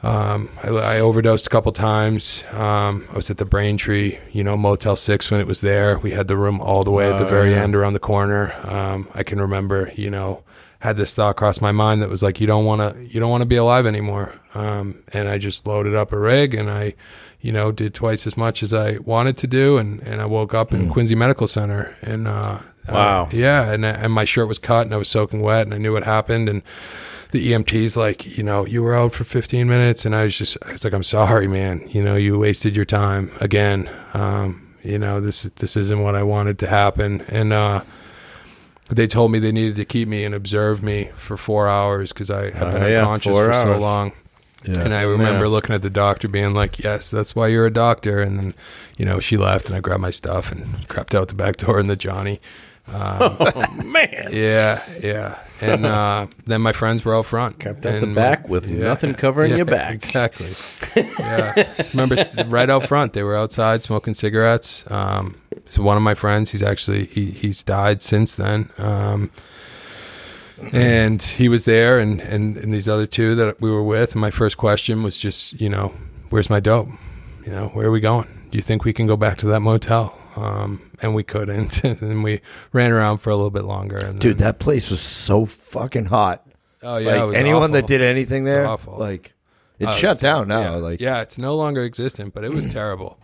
[0.03, 2.45] Um, I, I overdosed a couple times.
[2.53, 5.99] Um, I was at the Braintree, you know, Motel Six when it was there.
[5.99, 7.63] We had the room all the way at the Oh, very yeah.
[7.63, 8.53] end around the corner.
[8.65, 10.45] Um, I can remember, you know,
[10.81, 13.31] had this thought cross my mind that was like, you don't want to, you don't
[13.31, 14.33] want to be alive anymore.
[14.55, 16.95] Um, and I just loaded up a rig and I,
[17.41, 19.79] you know, did twice as much as I wanted to do.
[19.79, 23.25] And, and I woke up in Quincy Medical Center and, uh, Wow.
[23.25, 23.71] uh, yeah.
[23.73, 26.05] And, and my shirt was cut and I was soaking wet and I knew what
[26.05, 26.49] happened.
[26.49, 26.63] And,
[27.31, 30.57] the EMT's like, you know, you were out for 15 minutes, and I was just,
[30.69, 31.87] it's like, I'm sorry, man.
[31.91, 33.91] You know, you wasted your time again.
[34.15, 37.83] Um, you know, this this isn't what I wanted to happen, and uh,
[38.89, 42.31] they told me they needed to keep me and observe me for four hours because
[42.31, 44.13] I have been Oh, yeah, unconscious for so long.
[44.65, 44.81] Yeah.
[44.81, 45.51] And I remember Yeah.
[45.51, 48.55] looking at the doctor, being like, "Yes, that's why you're a doctor." And then,
[48.97, 51.79] you know, she left, and I grabbed my stuff and crept out the back door
[51.79, 52.41] in the Johnny.
[52.93, 55.39] Um, Oh man, yeah, yeah.
[55.61, 57.59] And uh, then my friends were out front.
[57.59, 58.85] kept at the back with yeah.
[58.85, 59.95] nothing covering Yeah, your back.
[59.95, 60.51] Exactly.
[61.19, 61.73] Yeah.
[61.95, 64.85] Remember right out front, they were outside smoking cigarettes.
[64.91, 68.71] Um, so one of my friends, he's actually he he's died since then.
[68.79, 69.31] Um,
[70.73, 74.13] and he was there, and, and and these other two that we were with.
[74.13, 75.93] And my first question was just, you know,
[76.31, 76.89] where's my dope?
[77.45, 78.27] You know, where are we going?
[78.51, 80.17] Do you think we can go back to that motel?
[80.43, 82.41] Um, and we couldn't, and we
[82.73, 83.97] ran around for a little bit longer.
[83.97, 86.47] And Dude, then- that place was so fucking hot.
[86.83, 88.97] oh yeah, it like was anyone that did anything there, awful.
[88.97, 89.33] like
[89.79, 90.61] it's Oh, shut it's- down now.
[90.61, 90.77] Yeah.
[90.77, 93.19] Like yeah, it's no longer existent, but it was terrible.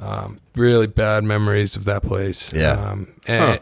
[0.00, 2.52] Um, really bad memories of that place.
[2.52, 2.72] Yeah.
[2.72, 3.58] um, and Huh.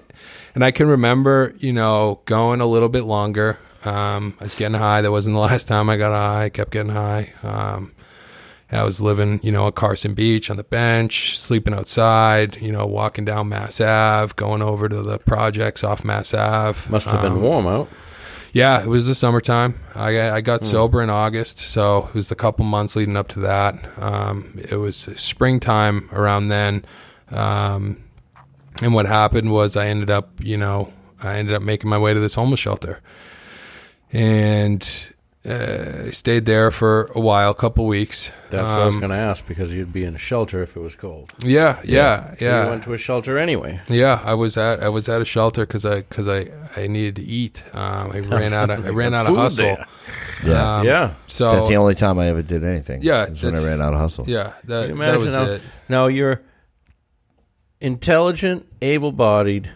[0.55, 3.59] and I can remember, you know, going a little bit longer.
[3.87, 5.01] Um, I was getting high.
[5.01, 6.45] That wasn't the last time I got high.
[6.45, 7.33] I kept getting high.
[7.43, 7.93] Um,
[8.73, 12.85] I was living, you know, at Carson Beach on the bench, sleeping outside, you know,
[12.87, 16.91] walking down Mass Ave, going over to the projects off Mass Ave.
[16.91, 17.89] Must have been Um, warm out.
[18.53, 19.75] yeah, it was the summertime.
[19.95, 23.41] I I got sober in August, so it was the couple months leading up to
[23.41, 23.77] that.
[24.03, 26.85] Um, it was springtime around then,
[27.31, 27.99] um,
[28.83, 32.15] and what happened was I ended up, you know, I ended up making my way
[32.15, 33.01] to this homeless shelter,
[34.13, 34.89] and
[35.47, 38.33] uh, I stayed there for a while, a couple weeks.
[38.51, 40.77] That's what I was Um, going to ask because you'd be in a shelter if
[40.77, 41.33] it was cold.
[41.45, 42.65] Yeah, yeah, yeah.
[42.65, 43.81] You went to a shelter anyway.
[43.89, 47.17] Yeah, I was at I was at a shelter because I because I, I needed
[47.17, 47.63] to eat.
[47.73, 49.65] Um, I ran out of I ran out of hustle.
[49.67, 49.87] there.
[50.45, 51.15] yeah, Um, yeah.
[51.29, 53.03] So that's the only time I ever did anything.
[53.03, 54.25] Yeah, when I ran out of hustle.
[54.29, 55.63] Yeah, that, Can you that imagine was how- it.
[55.89, 56.43] Now you're
[57.81, 59.71] intelligent, able-bodied,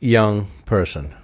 [0.00, 1.14] young person,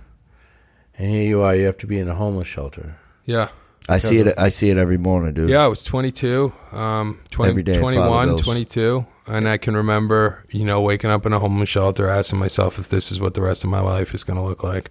[0.97, 1.55] and here you are.
[1.57, 2.97] You have to be in a homeless shelter.
[3.25, 3.49] Yeah,
[3.89, 4.35] I see it.
[4.39, 5.51] I see it every morning, dude.
[5.51, 5.65] yeah.
[5.65, 10.81] I was 22, um, 20, Every day, 21, 22, and I can remember, you know,
[10.81, 13.71] waking up in a homeless shelter, asking myself if this is what the rest of
[13.71, 14.91] my life is going to look like.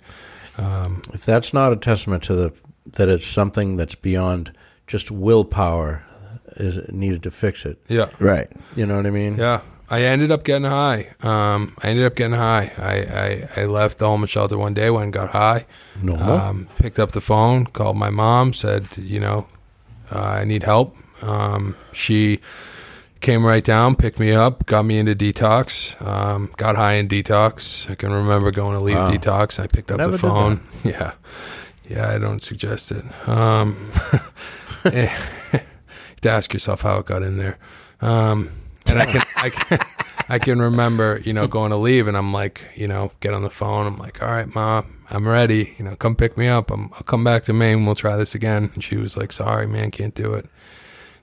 [0.57, 2.53] Um, If that's not a testament to the
[2.93, 4.51] that it's something that's beyond
[4.87, 6.03] just willpower,
[6.57, 7.77] is needed to fix it.
[7.87, 8.07] Yeah.
[8.19, 8.49] Right.
[8.75, 9.37] You know what I mean?
[9.37, 9.61] Yeah.
[9.91, 11.09] I ended up getting high.
[11.21, 12.71] Um, I ended up getting high.
[12.77, 15.65] I, I, I left the homeless shelter one day when I got high.
[16.01, 16.31] Normal.
[16.31, 19.47] Um, picked up the phone, called my mom, said, you know,
[20.09, 20.95] uh, I need help.
[21.21, 22.39] Um, she
[23.19, 26.01] came right down, picked me up, got me into detox.
[26.01, 27.89] Um, got high in detox.
[27.91, 29.11] I can remember going to leave Wow.
[29.11, 29.59] detox.
[29.59, 30.61] I picked up Never the phone.
[30.85, 31.11] Yeah,
[31.89, 32.09] yeah.
[32.09, 33.03] I don't suggest it.
[33.27, 33.91] Um,
[34.83, 35.19] to
[36.29, 37.57] ask yourself how it got in there.
[37.99, 38.49] Um,
[38.91, 39.79] and I can, I can,
[40.29, 43.41] I can remember, you know, going to leave, and I'm like, you know, get on
[43.41, 43.87] the phone.
[43.87, 45.75] I'm like, all right, mom, I'm ready.
[45.77, 46.71] You know, come pick me up.
[46.71, 47.85] I'm, I'll come back to Maine.
[47.85, 48.71] We'll try this again.
[48.73, 50.47] And she was like, sorry, man, can't do it.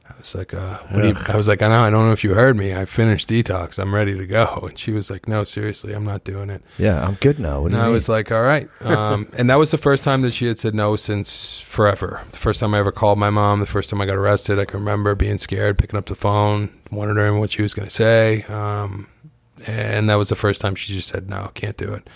[0.09, 2.13] I was like, uh, what do you, I was like, I know, I don't know
[2.13, 2.75] if you heard me.
[2.75, 3.79] I finished detox.
[3.79, 4.65] I'm ready to go.
[4.69, 6.63] And she was like, no, seriously, I'm not doing it.
[6.79, 7.67] Yeah, I'm good now.
[7.67, 7.93] And I mean?
[7.93, 8.69] was like, all right.
[8.81, 12.23] Um, and that was the first time that she had said no since forever.
[12.33, 14.65] The first time I ever called my mom, the first time I got arrested, I
[14.65, 18.43] can remember being scared, picking up the phone, wondering what she was going to say.
[18.45, 19.09] Um,
[19.67, 22.09] and that was the first time she just said, no, can't do it.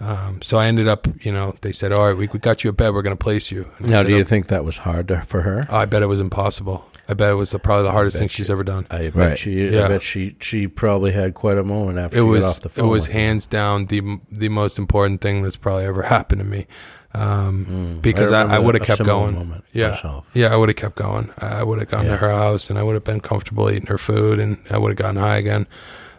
[0.00, 2.70] Um, so I ended up, you know, they said, all right, we, we got you
[2.70, 2.94] a bed.
[2.94, 3.70] We're going to place you.
[3.78, 5.66] And now, do you "Oh, think that was hard to, for her?
[5.68, 6.86] I bet it was impossible.
[7.10, 8.86] I bet it was the, probably the hardest bet thing she's you- ever done.
[8.90, 9.38] I bet Right.
[9.38, 9.68] she.
[9.68, 9.86] Yeah.
[9.86, 10.36] I bet she.
[10.40, 13.06] She probably had quite a moment after it she was got off the it was
[13.08, 13.20] with you.
[13.20, 16.66] hands down the the most important thing that's probably ever happened to me.
[17.12, 17.66] Um,
[17.98, 18.02] Mm.
[18.02, 19.34] because I, I, remember would have kept going.
[19.34, 19.88] Moment Yeah.
[19.88, 20.30] myself.
[20.32, 21.30] Yeah, I would have kept going.
[21.38, 22.12] I would have gone Yeah.
[22.12, 24.90] to her house and I would have been comfortable eating her food and I would
[24.90, 25.66] have gotten high again.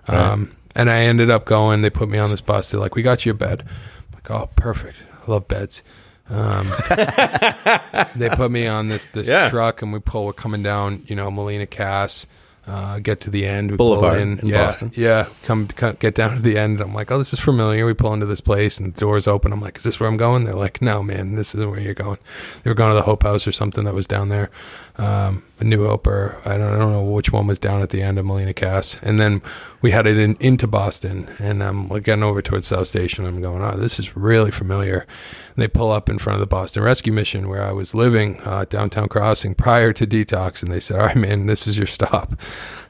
[0.09, 0.17] Right.
[0.17, 1.81] Um, and I ended up going.
[1.81, 2.71] They put me on this bus.
[2.71, 5.03] They're like, "We got you a bed." I'm like, "Oh, perfect.
[5.25, 5.81] I love beds."
[6.31, 6.67] Um,
[8.15, 9.49] they put me on this this Yeah.
[9.49, 10.25] truck and we pull.
[10.25, 12.25] We're coming down, you know, Melnea Cass.
[12.67, 13.71] Uh, get to the end.
[13.71, 14.91] We pull Boulevard in, in yeah, Boston.
[14.95, 16.79] Yeah, come, come get down to the end.
[16.79, 17.87] I'm like, oh, this is familiar.
[17.87, 19.51] We pull into this place and the doors open.
[19.51, 20.43] I'm like, is this where I'm going?
[20.43, 22.19] They're like, no, man, this isn't where you're going.
[22.63, 24.51] They were going to the Hope House or something that was down there.
[24.97, 27.91] Um, a New Hope or I don't, I don't know which one was down at
[27.91, 28.97] the end of Melnea Cass.
[29.03, 29.41] And then
[29.81, 33.25] we had it in, into Boston and I'm getting over towards South Station.
[33.25, 35.05] I'm going, oh, this is really familiar.
[35.55, 38.41] And they pull up in front of the Boston Rescue Mission where I was living,
[38.41, 40.63] uh, downtown crossing prior to detox.
[40.63, 42.33] And they said, all right, man, this is your stop.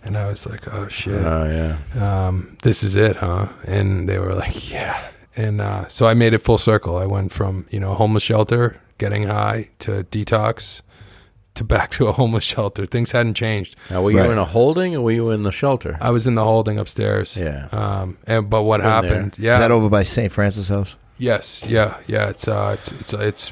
[0.04, 2.28] And I was like, oh shit Oh yeah.
[2.28, 3.50] um, this is it, huh?
[3.66, 5.10] And they were like, yeah.
[5.36, 6.98] And uh, so I made it full circle.
[6.98, 10.82] I went from you know homeless shelter, getting high, to detox,
[11.56, 12.86] to back to a homeless shelter.
[12.86, 13.76] Things hadn't changed.
[13.90, 14.30] Now, were you Right.
[14.32, 15.98] in a holding or were you in the shelter?
[16.02, 17.36] I was in the holding upstairs.
[17.38, 17.68] Yeah.
[17.72, 18.94] Um, and but what Been there.
[19.02, 19.34] happened?
[19.34, 19.60] Is Yeah.
[19.60, 20.32] that over by St.
[20.32, 20.96] Francis House?
[21.18, 21.62] yes.
[21.68, 21.96] Yeah.
[22.08, 22.30] Yeah.
[22.30, 23.52] It's uh, it's it's it's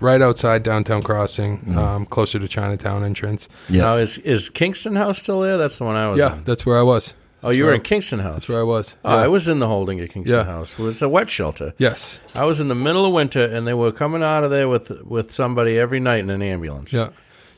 [0.00, 1.76] right outside downtown crossing, Mm.
[1.76, 3.48] um, closer to Chinatown entrance.
[3.68, 3.82] Yeah.
[3.82, 5.56] Now, is is Kingston House still there?
[5.58, 6.44] That's the one I was Yeah, in.
[6.44, 7.14] that's where I was.
[7.42, 8.34] Oh, you were I- in Kingston House.
[8.34, 8.96] That's where I was.
[9.04, 9.22] Oh, Yeah.
[9.24, 10.44] I was in the holding at Kingston Yeah.
[10.44, 10.72] House.
[10.76, 11.72] It was a wet shelter.
[11.78, 12.18] Yes.
[12.34, 14.90] I was in the middle of winter, and they were coming out of there with
[15.04, 16.92] with somebody every night in an ambulance.
[16.92, 17.08] Yeah.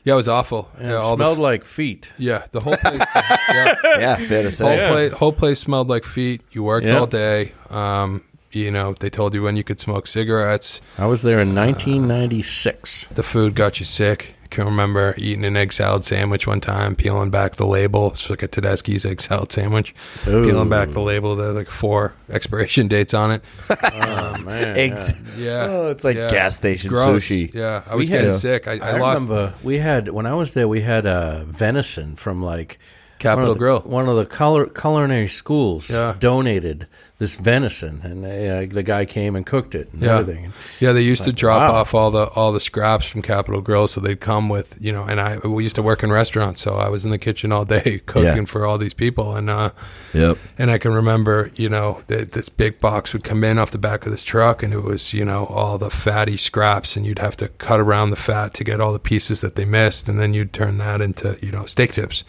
[0.03, 0.13] Yeah.
[0.13, 0.69] It was awful.
[0.77, 0.93] And yeah.
[0.93, 2.11] it all the smelled like feet.
[2.17, 3.01] Yeah, the whole place.
[3.15, 4.75] yeah, Yeah, fair to whole.
[4.75, 4.89] Yeah.
[4.91, 5.11] place.
[5.13, 6.41] Whole place smelled like feet.
[6.51, 6.97] You worked Yeah.
[6.99, 7.53] all day.
[7.69, 10.81] Um, you know, they told you when you could smoke cigarettes.
[10.97, 13.07] I was there in 1996.
[13.07, 14.35] The food got you sick.
[14.51, 18.11] I can remember eating an egg salad sandwich one time, peeling back the label.
[18.11, 19.95] It's like a Tedeschi's egg salad sandwich.
[20.25, 23.43] Peeling back the label, there like four expiration dates on it.
[23.81, 24.75] Oh, man.
[24.77, 25.13] Eggs.
[25.39, 26.29] Yeah, Oh, it's like Yeah.
[26.29, 27.53] gas station sushi.
[27.53, 28.67] Yeah, I was We had- getting sick.
[28.67, 30.67] I, I, I, lost remember we had when I was there.
[30.67, 32.77] We had uh, venison from like
[33.21, 33.79] Capitol one the, Grill.
[33.81, 36.15] One of the color, culinary schools Yeah.
[36.19, 36.87] donated
[37.19, 40.17] this venison, and they, uh, the guy came and cooked it and Yeah.
[40.17, 40.53] everything.
[40.79, 41.79] Yeah, they used to like, drop wow.
[41.79, 45.03] off all the all the scraps from Capital Grille, so they'd come with you know.
[45.03, 47.63] And I we used to work in restaurants, so I was in the kitchen all
[47.63, 48.45] day cooking Yeah.
[48.45, 49.69] for all these people, and uh,
[50.13, 50.37] Yep.
[50.57, 53.77] and I can remember you know that this big box would come in off the
[53.77, 57.19] back of this truck, and it was you know all the fatty scraps, and you'd
[57.19, 60.19] have to cut around the fat to get all the pieces that they missed, and
[60.19, 62.23] then you'd turn that into you know steak tips,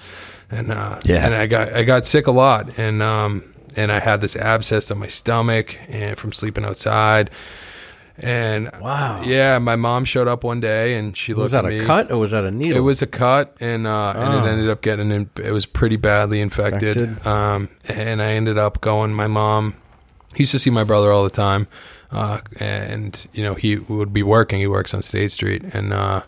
[0.53, 1.27] and uh, Yeah.
[1.27, 3.43] and I got I got sick a lot, and um
[3.75, 7.31] and I had this abscess on my stomach and from sleeping outside.
[8.19, 9.23] And Wow.
[9.25, 12.13] yeah, my mom showed up one day and she looked Was that at a cut
[12.13, 12.77] or was that a needle?
[12.77, 14.45] It was a cut, and uh, and Oh.
[14.45, 16.97] it ended up getting in, it was pretty badly infected.
[16.97, 17.27] Infected.
[17.27, 19.15] Um, and I ended up going.
[19.15, 19.75] My mom
[20.35, 21.67] he used to see my brother all the time,
[22.11, 24.61] uh, and you know he would be working.
[24.61, 26.23] He works on State Street, and uh,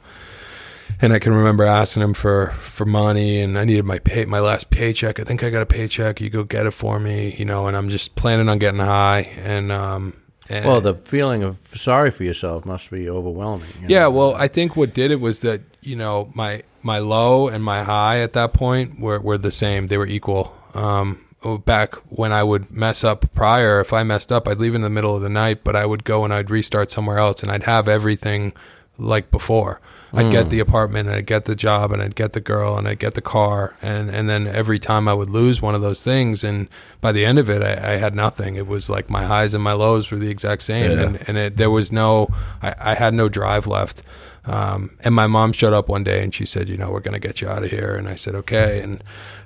[1.01, 4.41] and I can remember asking him for for money, and I needed my pay my
[4.41, 5.21] last paycheck.
[5.21, 6.21] I think I got a paycheck.
[6.21, 7.67] You go get it for me, you know.
[7.67, 10.15] And I'm just planning on getting high, and um,
[10.49, 13.69] and well, the feeling of sorry for yourself must be overwhelming.
[13.81, 14.11] you yeah, know?
[14.11, 17.83] well, I think what did it was that you know my my low and my
[17.83, 19.87] high at that point were were the same.
[19.87, 20.55] They were equal.
[20.75, 24.75] Um, oh, back when I would mess up prior, if I messed up, I'd leave
[24.75, 27.43] in the middle of the night, but I would go and I'd restart somewhere else,
[27.43, 28.53] and I'd have everything
[28.99, 29.81] like before.
[30.17, 32.87] I'd get the apartment and I'd get the job and I'd get the girl and
[32.87, 36.05] I'd get the car and and then every time I would lose one of those
[36.05, 36.69] things and
[37.01, 38.55] by the end of it I, I had nothing.
[38.55, 41.03] It was like my highs and my lows were the exact same Yeah.
[41.03, 42.29] and and it, there was no
[42.63, 44.05] I, I had no drive left.
[44.47, 47.15] Um, and my mom showed up one day and she said, you know, we're going
[47.21, 47.95] to get you out of here.
[47.97, 48.81] And I said, okay.
[48.83, 49.03] And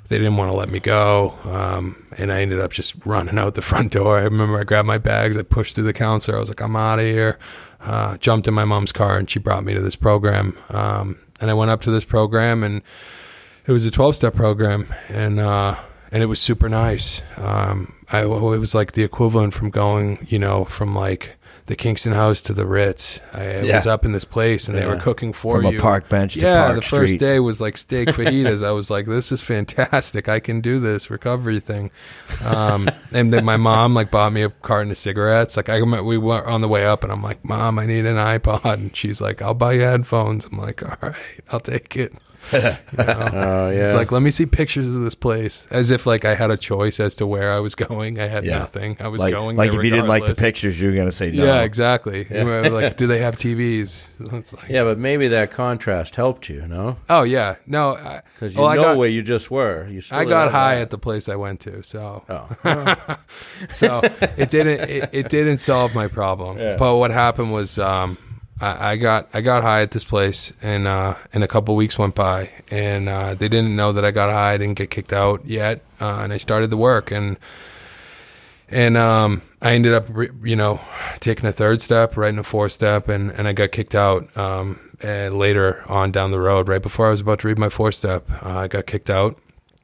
[0.09, 1.39] they didn't want to let me go.
[1.45, 4.19] Um, and I ended up just running out the front door.
[4.19, 6.37] I remember I grabbed my bags, I pushed through the counselor.
[6.37, 7.39] I was like, I'm out of here.
[7.81, 10.59] Uh, jumped in my mom's car and she brought me to this program.
[10.71, 12.83] Um, and I went up to this program and
[13.67, 15.77] it was a 12 step program and, uh,
[16.11, 17.23] and it was super nice.
[17.37, 21.37] Um, I, it was like the equivalent from going, you know, from like
[21.69, 23.21] the Kingston House to the Ritz.
[23.33, 23.77] I Yeah.
[23.77, 25.65] was up in this place and they were cooking for me.
[25.65, 25.79] From you.
[25.79, 27.21] a park bench to yeah, Park the first Street.
[27.21, 28.67] day was like steak fajitas.
[28.67, 30.29] I was like, this is fantastic.
[30.29, 31.91] I can do this recovery thing.
[32.45, 35.57] Um, and then my mom like bought me a carton of cigarettes.
[35.57, 38.07] Like I remember we were on the way up and I'm like, mom, I need
[38.07, 38.65] an iPod.
[38.73, 40.47] And she's like, I'll buy you headphones.
[40.47, 41.17] I'm like, all right,
[41.51, 42.13] I'll take it.
[42.53, 42.77] You know?
[42.97, 43.83] Oh yeah.
[43.85, 46.57] It's like, let me see pictures of this place, as if like I had a
[46.57, 48.21] choice as to where I was going.
[48.21, 48.59] I had Yeah.
[48.59, 48.97] nothing.
[49.01, 49.57] I was like, going.
[49.57, 50.45] like there if you didn't like the regardless.
[50.45, 51.45] pictures, you're gonna say no.
[51.45, 52.27] Yeah, exactly.
[52.31, 52.43] Yeah.
[52.69, 54.09] Like, do they have TVs?
[54.33, 56.97] It's like, yeah, but maybe that contrast helped you, no?
[57.09, 57.97] Oh yeah, no.
[57.97, 59.87] I- Because you well, I know got, where you just were.
[59.89, 60.83] You still I got high that.
[60.83, 62.49] at the place I went to, so Oh,
[63.71, 64.01] so
[64.37, 66.59] it didn't it, it didn't solve my problem.
[66.59, 66.77] Yeah.
[66.77, 68.17] But what happened was um,
[68.61, 71.99] I, I got I got high at this place, and uh, and a couple weeks
[71.99, 74.55] went by, and uh, they didn't know that I got high.
[74.55, 77.37] I didn't get kicked out yet, uh, and I started the work, and
[78.69, 80.09] and um, I ended up
[80.43, 80.81] you know
[81.21, 84.37] taking a third step, writing a fourth step, and and I got kicked out.
[84.37, 87.69] Um, and later on down the road, right before I was about to read my
[87.69, 89.39] fourth step, uh, I got kicked out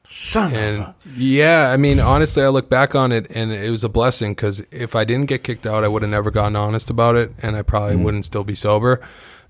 [0.09, 3.83] son of and yeah, I mean, honestly, I look back on it and it was
[3.83, 6.89] a blessing because if I didn't get kicked out, I would have never gotten honest
[6.89, 8.03] about it, and I probably mm.
[8.03, 9.01] wouldn't still be sober.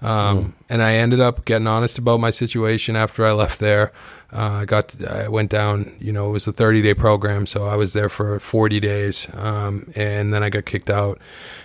[0.05, 3.91] Um, And I ended up getting honest about my situation after I left there.
[4.33, 5.95] Uh, I got, I went down.
[5.99, 9.27] You know, it was a 30 day program, so I was there for 40 days,
[9.33, 11.19] um, and then I got kicked out.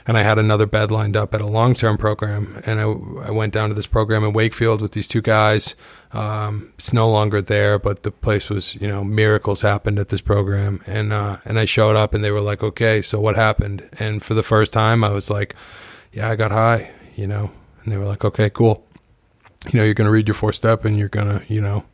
[0.07, 2.84] And I had another bed lined up at a long term program, and I,
[3.28, 5.74] I went down to this program in Wakefield with these two guys.
[6.12, 10.20] Um, it's no longer there, but the place was, you know, miracles happened at this
[10.20, 13.88] program, and uh, and I showed up, and they were like, "Okay, so what happened?"
[13.99, 15.55] And for the first time, I was like,
[16.12, 17.51] "Yeah, I got high," you know,
[17.91, 18.86] and they were like, "Okay, cool."
[19.72, 21.84] You know, you're gonna read your four step, and you're gonna, you know,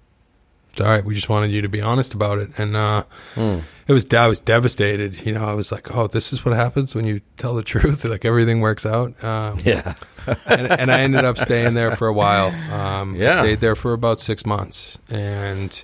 [0.73, 1.05] it's all right.
[1.05, 3.61] We just wanted you to be honest about it, and uh, Hmm.
[3.89, 5.25] it was I was devastated.
[5.27, 8.05] You know, I was like, "Oh, this is what happens when you tell the truth.
[8.05, 9.95] Like everything works out." Um, Yeah.
[10.47, 12.49] and, and I ended up staying there for a while.
[12.71, 13.41] Um, I Yeah.
[13.41, 15.83] stayed there for about six months, and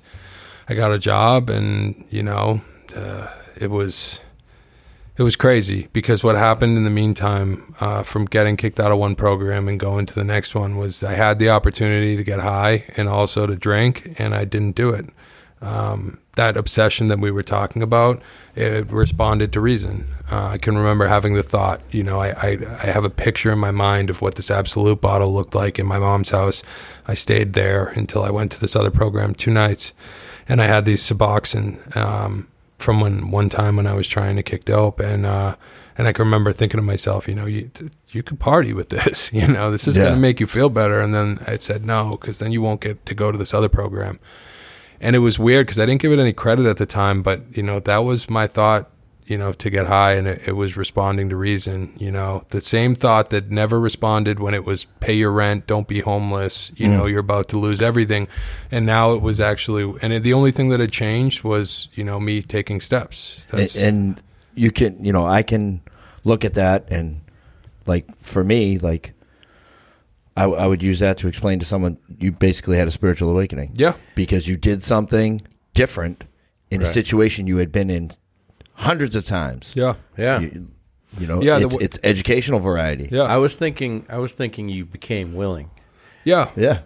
[0.68, 2.60] I got a job, and you know,
[2.94, 4.20] uh, it was
[5.16, 8.98] it was crazy because what happened in the meantime, uh, from getting kicked out of
[8.98, 12.40] one program and going to the next one, was I had the opportunity to get
[12.40, 15.06] high and also to drink, and I didn't do it.
[15.60, 18.22] Um, that obsession that we were talking about,
[18.56, 20.06] it responded to reason.
[20.30, 23.52] Uh, I can remember having the thought, you know, I, I, I have a picture
[23.52, 26.62] in my mind of what this Absolut bottle looked like in my mom's house.
[27.06, 29.92] I stayed there until I went to this other program two nights,
[30.48, 32.48] and I had these Suboxone um,
[32.82, 35.56] from when one time when I was trying to kick dope, and uh,
[35.96, 37.70] and I can remember thinking to myself, you know, you
[38.10, 40.04] you could party with this, you know, this is Yeah.
[40.04, 41.00] going to make you feel better.
[41.00, 43.68] And then I said no, because then you won't get to go to this other
[43.68, 44.18] program
[45.00, 47.42] and it was weird because I didn't give it any credit at the time, but
[47.56, 48.88] you know that was my thought,
[49.26, 51.94] you know, to get high, and it, it was responding to reason.
[51.98, 55.88] You know, the same thought that never responded when it was pay your rent, don't
[55.88, 56.72] be homeless.
[56.76, 56.96] You mm.
[56.96, 58.28] know, you're about to lose everything,
[58.70, 62.04] and now it was actually, and it, the only thing that had changed was you
[62.04, 63.44] know me taking steps.
[63.52, 64.22] and, and
[64.54, 65.80] you can you know i can
[66.24, 67.20] look at that and
[67.86, 69.12] like for me like
[70.34, 73.72] I, I would use that to explain to someone you basically had a spiritual awakening
[73.74, 75.42] yeah, because you did something
[75.74, 76.24] different
[76.70, 78.10] in a situation you had been in
[78.74, 80.40] hundreds of times yeah, yeah.
[80.40, 80.68] you,
[81.18, 84.06] you know Yeah, it's, w- it's educational variety yeah, I was thinking.
[84.08, 85.70] I was thinking you became willing.
[86.24, 86.50] yeah.
[86.56, 86.80] yeah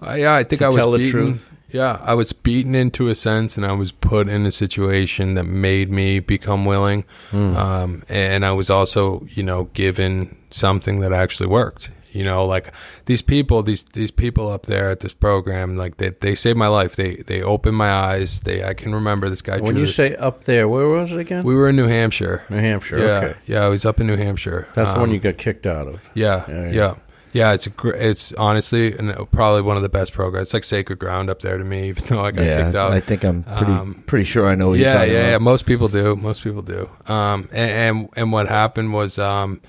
[0.00, 1.48] Uh, yeah, I think To I was tell the beaten, truth.
[1.70, 5.44] Yeah, I was beaten into a sense, and I was put in a situation that
[5.44, 7.04] made me become willing.
[7.30, 7.56] Hmm.
[7.56, 11.88] Um, and I was also, you know, given something that actually worked.
[12.12, 12.72] You know, like
[13.06, 16.68] these people, these these people up there at this program, like they they saved my
[16.68, 16.94] life.
[16.94, 18.40] They they opened my eyes.
[18.40, 19.58] They I can remember this guy.
[19.60, 21.42] When you this- say up there, where was it again?
[21.44, 22.98] we were in New Hampshire, New Hampshire.
[22.98, 24.68] yeah, Okay, yeah, I was up in New Hampshire.
[24.74, 26.10] that's the one Um, you got kicked out of.
[26.14, 26.94] yeah, Yeah, yeah, yeah.
[27.32, 27.52] yeah.
[27.54, 30.48] it's a gr- it's honestly and probably one of the best programs.
[30.48, 32.92] It's like sacred ground up there to me, even though I got kicked out.
[32.92, 35.36] i think i'm pretty Um, pretty sure i know what yeah, you're yeah, talking yeah.
[35.36, 36.14] about Most people do.
[36.16, 36.90] Most people do.
[37.06, 39.60] Um, and, and and what happened was, um,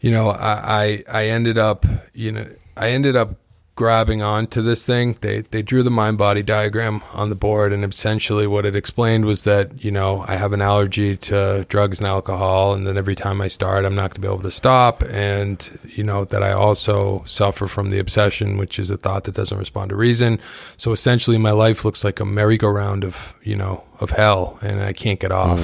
[0.00, 2.46] you know, I, I I ended up, you know,
[2.76, 3.36] I ended up
[3.80, 5.16] grabbing onto this thing.
[5.22, 9.24] They they drew the mind body diagram on the board, and essentially what it explained
[9.24, 13.14] was that you know I have an allergy to drugs and alcohol, and then every
[13.14, 16.42] time I start, I'm not going to be able to stop, and you know that
[16.42, 20.40] I also suffer from the obsession, which is a thought that doesn't respond to reason.
[20.76, 24.92] So essentially, my life looks like a merry-go-round of you know of hell, and I
[24.92, 25.60] can't get off.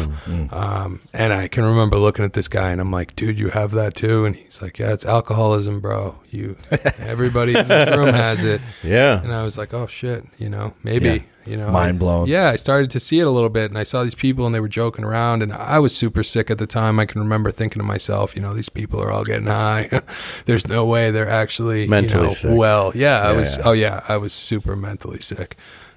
[0.53, 3.73] Um, and I can remember looking at this guy, and I'm like, "Dude, you have
[3.73, 6.17] that too?" And he's like, "Yeah, it's alcoholism, bro.
[6.31, 6.57] You,
[6.99, 9.23] everybody in this room has it." Yeah.
[9.23, 11.19] And I was like, "Oh shit, you know, maybe." Yeah.
[11.47, 12.27] You know, Mind I- blown.
[12.27, 14.53] Yeah, I started to see it a little bit, and I saw these people, and
[14.55, 16.99] they were joking around, and I was super sick at the time.
[16.99, 19.89] I can remember thinking to myself, you know, these people are all getting high.
[20.47, 22.51] There's no way they're actually Mentally you know, sick.
[22.53, 22.91] well.
[22.97, 23.57] Yeah, I Yeah, was.
[23.59, 23.63] yeah.
[23.65, 25.57] Oh yeah, I was super mentally sick.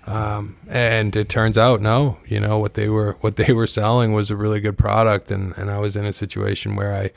[0.09, 4.13] Um, and it turns out, no, you know what they were what they were selling
[4.13, 7.11] was a really good product, and and I was in a situation where I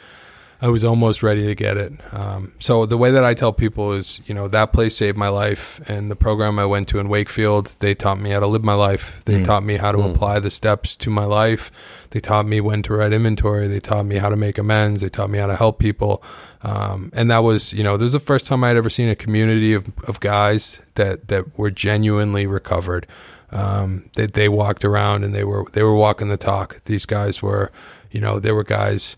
[0.64, 1.92] I was almost ready to get it.
[2.14, 5.26] Um, so the way that I tell people is, you know, that place saved my
[5.28, 8.62] life, and the program I went to in Wakefield, they taught me how to live
[8.62, 9.20] my life.
[9.24, 9.44] They Mm.
[9.44, 10.14] taught me how to Mm.
[10.14, 11.72] apply the steps to my life.
[12.10, 13.66] They taught me when to write inventory.
[13.66, 15.02] They taught me how to make amends.
[15.02, 16.22] They taught me how to help people.
[16.62, 19.08] Um, and that was, you know, this is the first time I had ever seen
[19.08, 23.08] a community of, of guys that, that were genuinely recovered.
[23.50, 26.82] Um, they, they walked around and they were, they were walking the talk.
[26.84, 27.72] These guys were,
[28.12, 29.16] you know, they were guys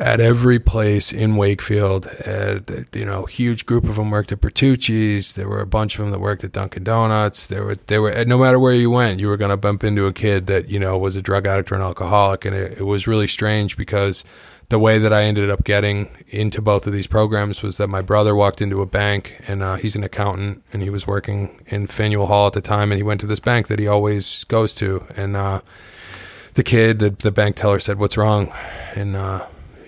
[0.00, 2.06] at every place in Wakefield.
[2.06, 5.34] And, you know, huge group of them worked at Bertucci's.
[5.34, 7.46] There were a bunch of them that worked at Dunkin' Donuts.
[7.46, 10.06] There were, there were, no matter where you went, you were going to bump into
[10.06, 12.44] a kid that, you know, was a drug addict or an alcoholic.
[12.44, 14.24] And it, it was really strange because
[14.68, 18.00] the way that I ended up getting into both of these programs was that my
[18.00, 21.86] brother walked into a bank and uh, he's an accountant and he was working in
[21.86, 24.74] Faneuil Hall at the time and he went to this bank that he always goes
[24.76, 25.06] to.
[25.16, 25.60] And, uh,
[26.54, 28.52] the kid, the, the bank teller said, "What's wrong?"
[28.94, 29.44] And uh,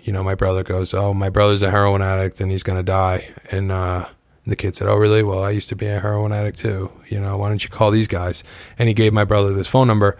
[0.06, 3.28] you know, my brother goes, "Oh, my brother's a heroin addict and he's gonna die."
[3.50, 4.06] And uh,
[4.46, 5.24] the kid said, "Oh, really?
[5.24, 6.92] Well, I used to be a heroin addict too.
[7.08, 8.44] You know, why don't you call these guys?"
[8.78, 10.16] And he gave my brother this phone number,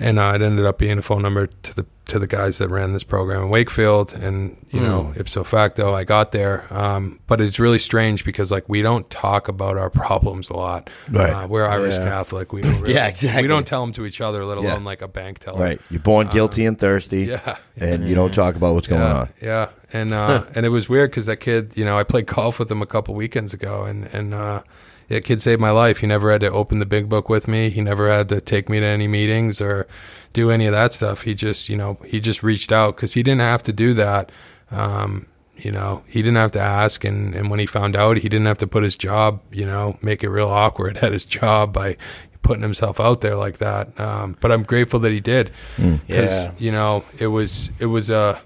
[0.00, 2.68] and uh, it ended up being a phone number to the to the guys that
[2.68, 4.14] ran this program in Wakefield.
[4.14, 6.64] And you know, ipso facto, I got there.
[6.70, 10.90] Um, but it's really strange because like we don't talk about our problems a lot.
[11.08, 11.30] Right.
[11.30, 12.04] Uh, we're Irish Yeah.
[12.06, 12.52] Catholic.
[12.52, 13.42] We don't really, Yeah, exactly.
[13.42, 14.72] We don't tell them to each other, let Yeah.
[14.72, 15.60] alone like a bank teller.
[15.60, 15.80] Right.
[15.88, 17.56] You're born guilty and thirsty, Yeah.
[17.76, 19.28] and you don't talk about what's going on.
[19.40, 22.58] Yeah, and uh, and it was weird because that kid, you know, I played golf
[22.58, 24.62] with him a couple weekends ago, and and uh,
[25.10, 25.98] that kid saved my life.
[25.98, 27.68] He never had to open the big book with me.
[27.70, 29.86] He never had to take me to any meetings or
[30.32, 31.22] do any of that stuff.
[31.22, 34.30] He just, you know, he just reached out because he didn't have to do that.
[34.70, 38.28] Um, you know, he didn't have to ask, and and when he found out, he
[38.30, 41.72] didn't have to put his job, you know, make it real awkward at his job
[41.74, 41.96] by
[42.42, 43.98] putting himself out there like that.
[44.00, 46.52] Um, but I'm grateful that he did because Yeah.
[46.58, 48.40] you know it was it was a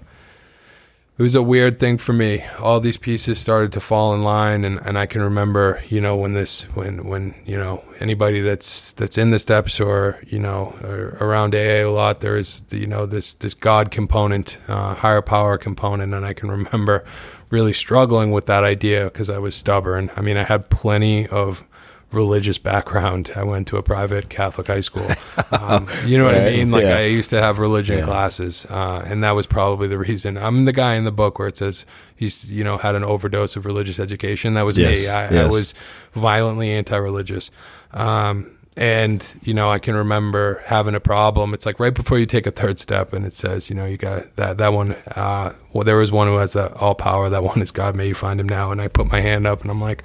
[1.17, 2.43] it was a weird thing for me.
[2.59, 6.17] All these pieces started to fall in line, and, and I can remember, you know,
[6.17, 10.75] when this, when when you know anybody that's that's in the steps or you know
[10.83, 15.21] or around AA a lot, there is you know this this God component, uh, higher
[15.21, 17.05] power component, and I can remember
[17.49, 20.11] really struggling with that idea because I was stubborn.
[20.17, 21.63] I mean, I had plenty of
[22.11, 23.31] religious background.
[23.35, 25.07] I went to a private Catholic high school.
[25.51, 26.71] Um, you know what I mean?
[26.71, 26.97] Like yeah.
[26.97, 28.05] I used to have religion Yeah.
[28.05, 30.37] classes, uh, and that was probably the reason.
[30.37, 31.85] I'm the guy in the book where it says
[32.15, 34.53] he's you know had an overdose of religious education.
[34.53, 34.83] That was me.
[34.83, 35.51] Yes, I, I yes.
[35.51, 35.73] was
[36.13, 37.51] violently anti-religious.
[37.91, 41.53] Um, and you know, I can remember having a problem.
[41.53, 43.97] It's like right before you take a third step, and it says, you know, you
[43.97, 44.93] got that that one.
[45.15, 47.29] Uh, well, there was one who has the all power.
[47.29, 47.95] That one is God.
[47.95, 48.71] May you find him now.
[48.71, 50.03] And I put my hand up, and I'm like,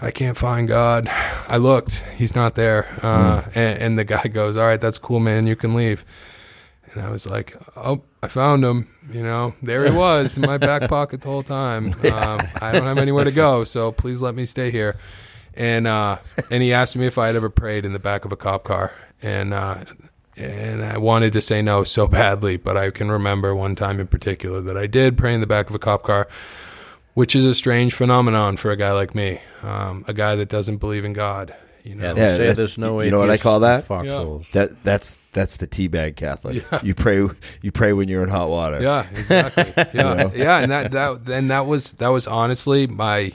[0.00, 1.08] I can't find God.
[1.08, 2.04] I looked.
[2.16, 2.88] He's not there.
[3.02, 5.46] Uh, and, and the guy goes, All right, that's cool, man.
[5.46, 6.04] You can leave.
[6.92, 8.88] And I was like, Oh, I found him.
[9.12, 11.94] You know, there he was in my back pocket the whole time.
[12.14, 14.96] Um, I don't have anywhere to go, so please let me stay here.
[15.54, 16.18] And uh,
[16.50, 18.64] and he asked me if I had ever prayed in the back of a cop
[18.64, 19.84] car, and uh,
[20.36, 24.06] and I wanted to say no so badly, but I can remember one time in
[24.06, 26.28] particular that I did pray in the back of a cop car
[27.14, 30.78] which is a strange phenomenon for a guy like me, um, a guy that doesn't
[30.78, 31.54] believe in God.
[31.82, 33.84] You know, Yeah, they say there's no you know what I call that?
[33.84, 34.50] Foxholes.
[34.52, 36.64] That that's that's the teabag Catholic.
[36.70, 36.80] Yeah.
[36.82, 37.28] You pray
[37.60, 38.80] you pray when you're in hot water.
[38.80, 39.64] Yeah, exactly.
[39.92, 40.32] Yeah, know?
[40.34, 43.32] yeah, and that that and that was that was honestly my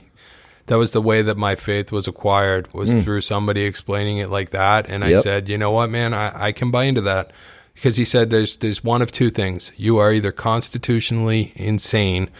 [0.66, 4.50] that was the way that my faith was acquired was through somebody explaining it like
[4.50, 7.32] that, and I said, you know what, man, I, I can buy into that
[7.74, 12.30] because he said there's there's one of two things: you are either constitutionally insane,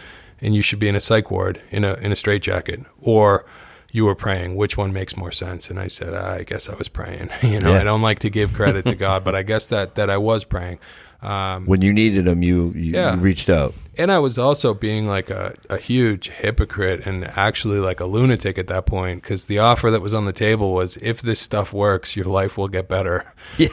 [0.41, 3.45] and you should be in a psych ward in a in a straitjacket, or
[3.91, 4.55] you were praying.
[4.55, 5.69] Which one makes more sense?
[5.69, 7.29] And I said, ah, I guess I was praying.
[7.43, 7.81] You know, Yeah.
[7.81, 10.43] I don't like to give credit to God, but I guess that that I was
[10.45, 10.79] praying.
[11.21, 13.13] Um, When you needed them, you you, Yeah.
[13.15, 13.73] you reached out.
[13.97, 18.57] and I was also being like a, a huge hypocrite and actually like a lunatic
[18.57, 21.73] at that point because the offer that was on the table was if this stuff
[21.73, 23.31] works, your life will get better.
[23.57, 23.67] Yeah.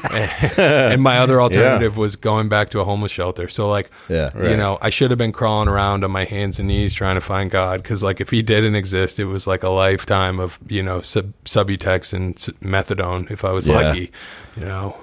[0.93, 3.49] and my other alternative was going back to a homeless shelter.
[3.49, 4.31] So like, Yeah.
[4.37, 7.23] you know, I should have been crawling around on my hands and knees trying to
[7.23, 10.83] find God because like if he didn't exist, it was like a lifetime of you
[10.83, 13.75] know sub- Subutex and methadone if I was Yeah.
[13.77, 14.13] lucky,
[14.57, 14.97] you know.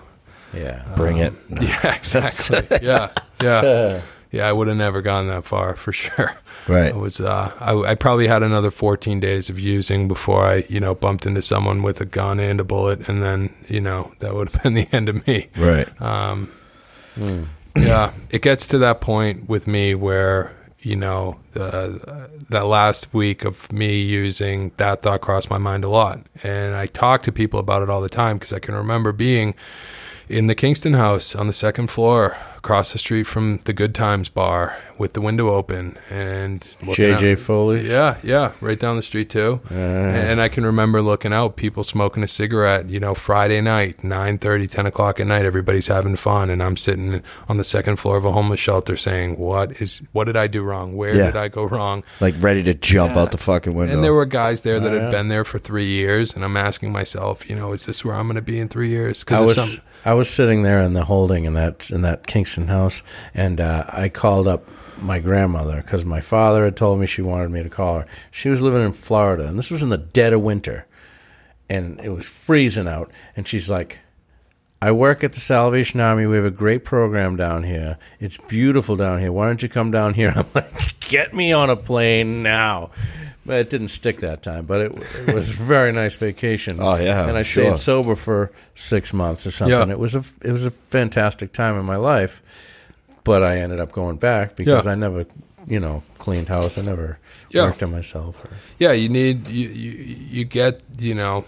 [0.53, 0.83] Yeah.
[0.95, 1.33] Bring it.
[1.61, 2.79] Yeah, exactly.
[2.81, 3.11] yeah,
[3.43, 4.47] yeah, yeah.
[4.47, 6.35] I would have never gone that far for sure.
[6.67, 6.93] Right.
[6.93, 7.19] I was.
[7.21, 11.25] Uh, I, I probably had another 14 days of using before I, you know, bumped
[11.25, 14.63] into someone with a gun and a bullet, and then, you know, that would have
[14.63, 15.49] been the end of me.
[15.55, 15.89] Right.
[16.01, 16.51] Um,
[17.75, 23.43] yeah, it gets to that point with me where you know uh, that last week
[23.43, 27.59] of me using that thought crossed my mind a lot, and I talk to people
[27.59, 29.55] about it all the time because I can remember being
[30.29, 34.27] in the Kingston house on the second floor across the street from the Good Times
[34.27, 37.91] bar with the window open and JJ out- Foley's.
[37.91, 39.59] yeah, yeah, right down the street too.
[39.69, 44.03] Uh, And I can remember looking out, people smoking a cigarette, you know, Friday night,
[44.03, 46.49] 9 10 o'clock at night, everybody's having fun.
[46.49, 50.23] And I'm sitting on the second floor of a homeless shelter saying, What is, what
[50.23, 50.95] did I do wrong?
[50.95, 51.25] Where Yeah.
[51.27, 52.03] did I go wrong?
[52.19, 53.21] Like ready to jump Yeah.
[53.21, 53.93] out the fucking window.
[53.93, 55.09] And there were guys there that Oh, had yeah.
[55.11, 56.33] been there for three years.
[56.35, 58.89] And I'm asking myself, you know, is this where I'm going to be in three
[58.89, 59.19] years?
[59.23, 63.01] Because some, I was sitting there in the holding in that in that Kingston house,
[63.33, 64.69] and uh, I called up
[65.01, 68.05] my grandmother because my father had told me she wanted me to call her.
[68.29, 70.85] She was living in Florida, and this was in the dead of winter,
[71.69, 73.11] and it was freezing out.
[73.35, 73.99] And she's like,
[74.87, 76.25] "I work at the Salvation Army.
[76.25, 77.97] We have a great program down here.
[78.19, 79.31] It's beautiful down here.
[79.31, 82.91] Why don't you come down here?" I'm like, "Get me on a plane now."
[83.47, 84.65] But it didn't stick that time.
[84.65, 84.91] But it,
[85.27, 86.79] it was a very nice vacation.
[86.81, 87.65] Oh, yeah, and I sure.
[87.75, 89.87] stayed sober for six months or something.
[89.87, 89.93] Yeah.
[89.93, 92.41] It was a it was a fantastic time in my life,
[93.23, 94.91] but I ended up going back because Yeah.
[94.93, 95.25] I never,
[95.67, 96.77] you know, cleaned house.
[96.79, 97.19] I never
[97.51, 97.63] Yeah.
[97.65, 98.43] worked on myself.
[98.43, 99.91] Or, yeah, you need, you, you,
[100.37, 101.45] you get, you know,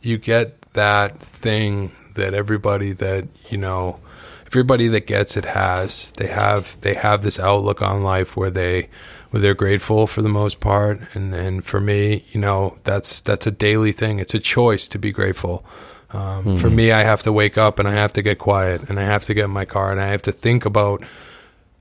[0.00, 4.00] you get that thing that everybody that, you know,
[4.46, 6.12] everybody that gets it has.
[6.16, 8.88] They have, they have this outlook on life where they,
[9.30, 11.00] where they're grateful for the most part.
[11.14, 14.20] And, and for me, you know, that's, that's a daily thing.
[14.20, 15.64] It's a choice to be grateful.
[16.10, 19.00] Um, For me, I have to wake up and I have to get quiet and
[19.00, 21.02] I have to get in my car and I have to think about,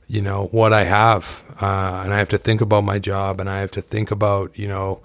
[0.07, 1.43] you know, what I have.
[1.61, 4.57] Uh, and I have to think about my job and I have to think about,
[4.57, 5.01] you know,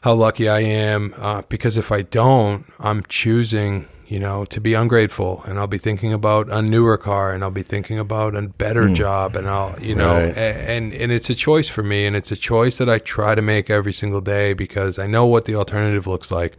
[0.00, 1.14] how lucky I am.
[1.18, 5.78] Uh, because if I don't, I'm choosing, you know, to be ungrateful and I'll be
[5.78, 9.74] thinking about a newer car and I'll be thinking about a better job and I'll,
[9.82, 10.36] you know, Right.
[10.38, 13.42] and, and it's a choice for me and it's a choice that I try to
[13.42, 16.56] make every single day because I know what the alternative looks like.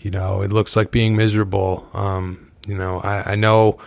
[0.00, 1.86] You know, it looks like being miserable.
[1.92, 3.78] Um, you know, I, I know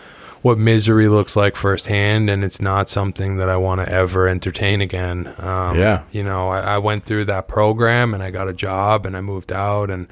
[0.41, 4.81] what misery looks like firsthand, and it's not something that I want to ever entertain
[4.81, 5.33] again.
[5.39, 6.03] Um, Yeah.
[6.11, 9.21] You know, I, I went through that program and I got a job and I
[9.21, 10.07] moved out, and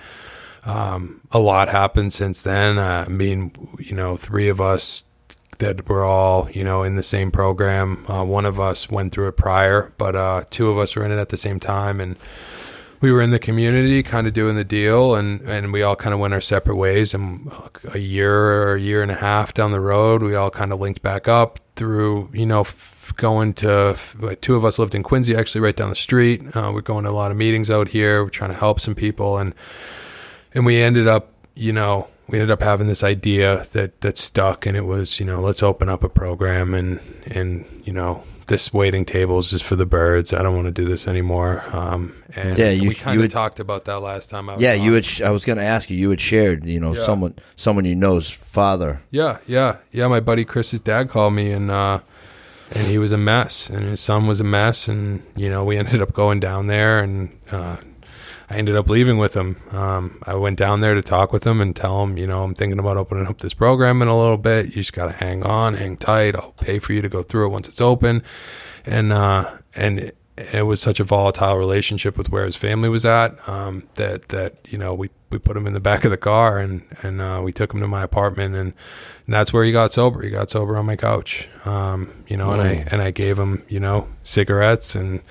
[0.67, 2.77] um, a lot happened since then.
[2.77, 5.05] Uh, I mean, you know, three of us
[5.59, 8.05] that were all, you know, in the same program.
[8.07, 11.11] Uh, one of us went through it prior, but uh, two of us were in
[11.11, 12.15] it at the same time, and
[12.99, 16.13] we were in the community kind of doing the deal and, and we all kind
[16.13, 17.13] of went our separate ways.
[17.13, 17.51] And
[17.93, 20.79] a year or a year and a half down the road we all kind of
[20.79, 25.03] linked back up through you know f- going to like, two of us lived in
[25.03, 26.55] quincy actually right down the street.
[26.55, 28.23] Uh, we're going to a lot of meetings out here.
[28.23, 29.37] We're trying to help some people.
[29.37, 29.53] And
[30.53, 34.65] and we ended up you know we ended up having this idea that that stuck
[34.65, 38.73] and it was you know let's open up a program and and you know this
[38.73, 42.13] waiting table is just for the birds i don't want to do this anymore um
[42.35, 44.61] and Yeah, you- we kind you of had- talked about that last time I was
[44.61, 44.81] yeah, on.
[44.81, 45.05] you had.
[45.05, 45.97] Sh- I was going to ask you.
[45.97, 47.01] You had shared, you know, Yeah.
[47.01, 49.01] someone, someone you know's father.
[49.09, 50.07] Yeah, yeah, yeah.
[50.07, 51.99] My buddy Chris's dad called me, and uh,
[52.75, 55.77] and he was a mess, and his son was a mess, and you know we
[55.81, 57.77] ended up going down there, and uh,
[58.49, 59.57] I ended up leaving with him.
[59.71, 62.53] Um, I went down there to talk with him and tell him, you know, I'm
[62.55, 64.67] thinking about opening up this program in a little bit.
[64.67, 66.35] You just got to hang on, hang tight.
[66.35, 68.23] I'll pay for you to go through it once it's open,
[68.85, 69.99] and uh, and.
[69.99, 70.17] It,
[70.53, 74.53] it was such a volatile relationship with where his family was at um, that that
[74.69, 77.41] you know we, we put him in the back of the car and and uh,
[77.43, 78.73] we took him to my apartment and,
[79.25, 80.21] and that's where he got sober.
[80.21, 82.87] He got sober on my couch, um, you know, and I Mm.
[82.91, 85.21] and I gave him you know cigarettes and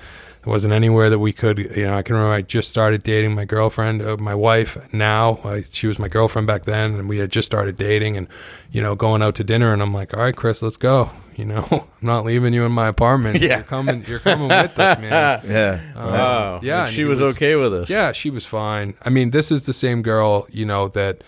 [0.47, 3.35] it wasn't anywhere that we could you know I can remember I just started dating
[3.35, 5.39] my girlfriend, uh, my wife now.
[5.43, 8.27] I, she was my girlfriend back then, and we had just started dating and
[8.71, 11.11] you know going out to dinner and I'm like, all right, Chris, let's go.
[11.35, 13.41] You know, I'm not leaving you in my apartment.
[13.41, 13.57] Yeah.
[13.57, 14.03] You're coming.
[14.07, 15.41] You're coming with us, man.
[15.45, 15.81] Yeah.
[15.95, 16.59] Um, wow.
[16.63, 17.89] yeah, And and she was, was- okay with us.
[17.91, 18.95] Yeah, she was fine.
[19.03, 21.23] I mean, this is the same girl, you know, that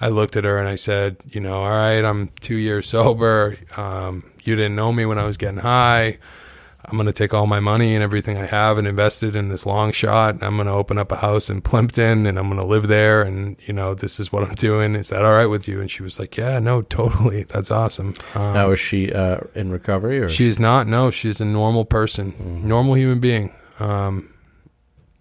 [0.00, 3.58] I looked at her and I said, you know, all right, I'm two years sober.
[3.76, 6.16] Um, you didn't know me when I was getting high.
[6.90, 9.48] I'm going to take all my money and everything I have and invest it in
[9.48, 10.42] this long shot.
[10.42, 13.22] I'm going to open up a house in Plympton and I'm going to live there.
[13.22, 14.96] And, you know, this is what I'm doing.
[14.96, 15.80] Is that all right with you?
[15.80, 17.42] And she was like, yeah, no, totally.
[17.48, 18.14] That's awesome.
[18.34, 20.28] Um, now, is she uh, in recovery or?
[20.28, 20.88] she's not.
[20.88, 23.52] No, she's a normal person, normal human being.
[23.78, 24.34] Um,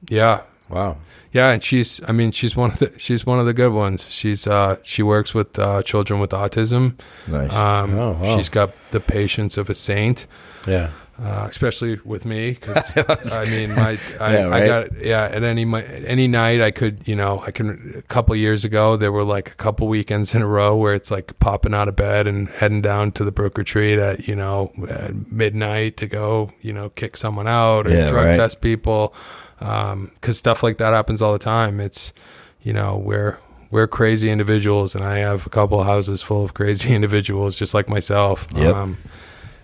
[0.08, 0.42] yeah.
[0.70, 0.98] Wow.
[1.32, 4.10] Yeah, and she's I mean she's one of the she's one of the good ones.
[4.10, 7.00] She's uh she works with uh children with autism.
[7.28, 7.54] Nice.
[7.56, 8.36] Um Oh, wow.
[8.38, 10.26] she's got the patience of a saint.
[10.68, 10.90] Yeah.
[11.22, 12.78] Uh, especially with me, because
[13.38, 15.24] I mean, my I, Yeah, I got yeah.
[15.26, 17.96] At any mi- any night, I could you know I can.
[17.98, 21.12] A couple years ago, there were like a couple weekends in a row where it's
[21.12, 24.72] like popping out of bed and heading down to the Brook Retreat at you know
[24.90, 28.38] at midnight to go you know kick someone out or Yeah, drug right.
[28.38, 29.14] test people,
[29.60, 31.80] because stuff like that happens all the time.
[31.80, 32.14] It's
[32.62, 33.38] you know we're
[33.72, 37.74] we're crazy individuals, and I have a couple of houses full of crazy individuals just
[37.74, 38.48] like myself.
[38.56, 38.76] Yep.
[38.76, 38.98] Um,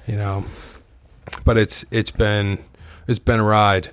[0.07, 0.45] you know,
[1.43, 2.59] but it's it's been
[3.07, 3.91] it's been a ride.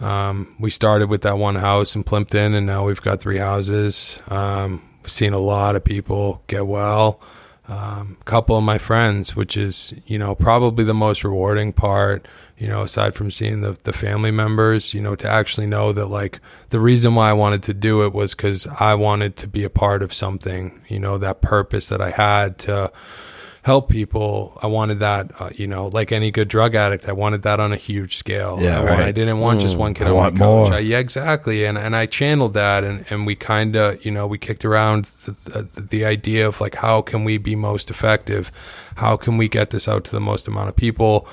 [0.00, 4.18] Um, we started with that one house in Plympton, and now we've got three houses.
[4.28, 7.20] Um, we've seen a lot of people get well.
[7.66, 12.26] Um, a couple of my friends, which is you know probably the most rewarding part.
[12.56, 16.06] You know, aside from seeing the the family members, you know, to actually know that
[16.06, 16.40] like
[16.70, 19.70] the reason why I wanted to do it was because I wanted to be a
[19.70, 20.80] part of something.
[20.88, 22.92] You know, that purpose that I had to
[23.64, 24.58] help people.
[24.62, 27.72] I wanted that, uh, you know, like any good drug addict, I wanted that on
[27.72, 28.58] a huge scale.
[28.60, 28.98] Yeah, I, right.
[29.00, 30.74] I didn't want just one kid I on want more.
[30.74, 31.64] I, yeah, exactly.
[31.64, 35.08] And and I channeled that, and and we kind of, you know, we kicked around
[35.24, 38.52] the, the, the idea of like how can we be most effective,
[38.96, 41.26] how can we get this out to the most amount of people.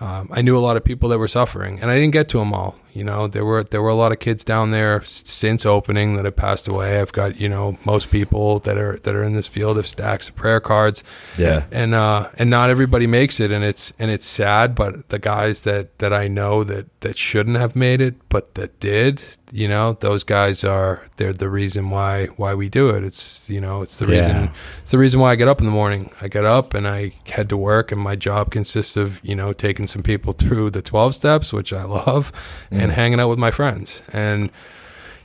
[0.00, 2.38] Um, I knew a lot of people that were suffering, and I didn't get to
[2.38, 2.76] them all.
[2.98, 6.24] You know, there were there were a lot of kids down there since opening that
[6.24, 7.00] have passed away.
[7.00, 10.28] I've got you know most people that are that are in this field have stacks
[10.28, 11.04] of prayer cards
[11.38, 11.64] yeah.
[11.70, 15.62] and uh and not everybody makes it and it's and it's sad but the guys
[15.62, 19.22] that that I know that that shouldn't have made it but that did
[19.52, 23.60] you know those guys are they're the reason why why we do it it's you
[23.60, 24.18] know it's the Yeah.
[24.18, 24.50] reason
[24.82, 27.12] it's the reason why I get up in the morning I get up and I
[27.26, 30.82] head to work and my job consists of you know taking some people through the
[30.82, 32.32] 12 steps which I love
[32.70, 34.02] and hanging out with my friends.
[34.12, 34.50] And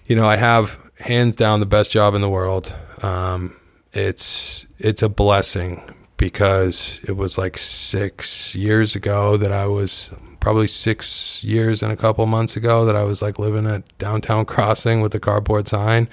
[0.05, 2.75] you know I have hands down the best job in the world.
[3.01, 3.55] Um
[3.93, 5.81] it's it's a blessing
[6.17, 10.11] because it was like six years ago that I was
[10.43, 14.43] probably six years and a couple months ago that I was like living at downtown
[14.53, 16.09] crossing with a cardboard sign.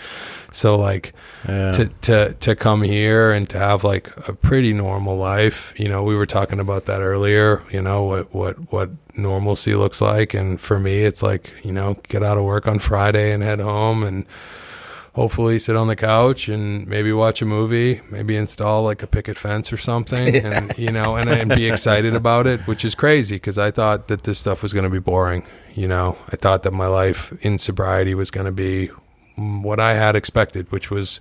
[0.53, 1.13] So like
[1.49, 1.73] Yeah.
[1.73, 5.75] to to to come here and to have like a pretty normal life.
[5.77, 7.63] You know, we were talking about that earlier.
[7.73, 11.97] You know what what what normalcy looks like, and for me, it's like you know
[12.09, 14.25] get out of work on Friday and head home and
[15.15, 19.37] hopefully sit on the couch and maybe watch a movie, maybe install like a picket
[19.37, 23.37] fence or something, and you know, and, and be excited about it, which is crazy
[23.37, 25.45] because I thought that this stuff was going to be boring.
[25.75, 28.89] You know, I thought that my life in sobriety was going to be
[29.37, 31.21] what I had expected, which was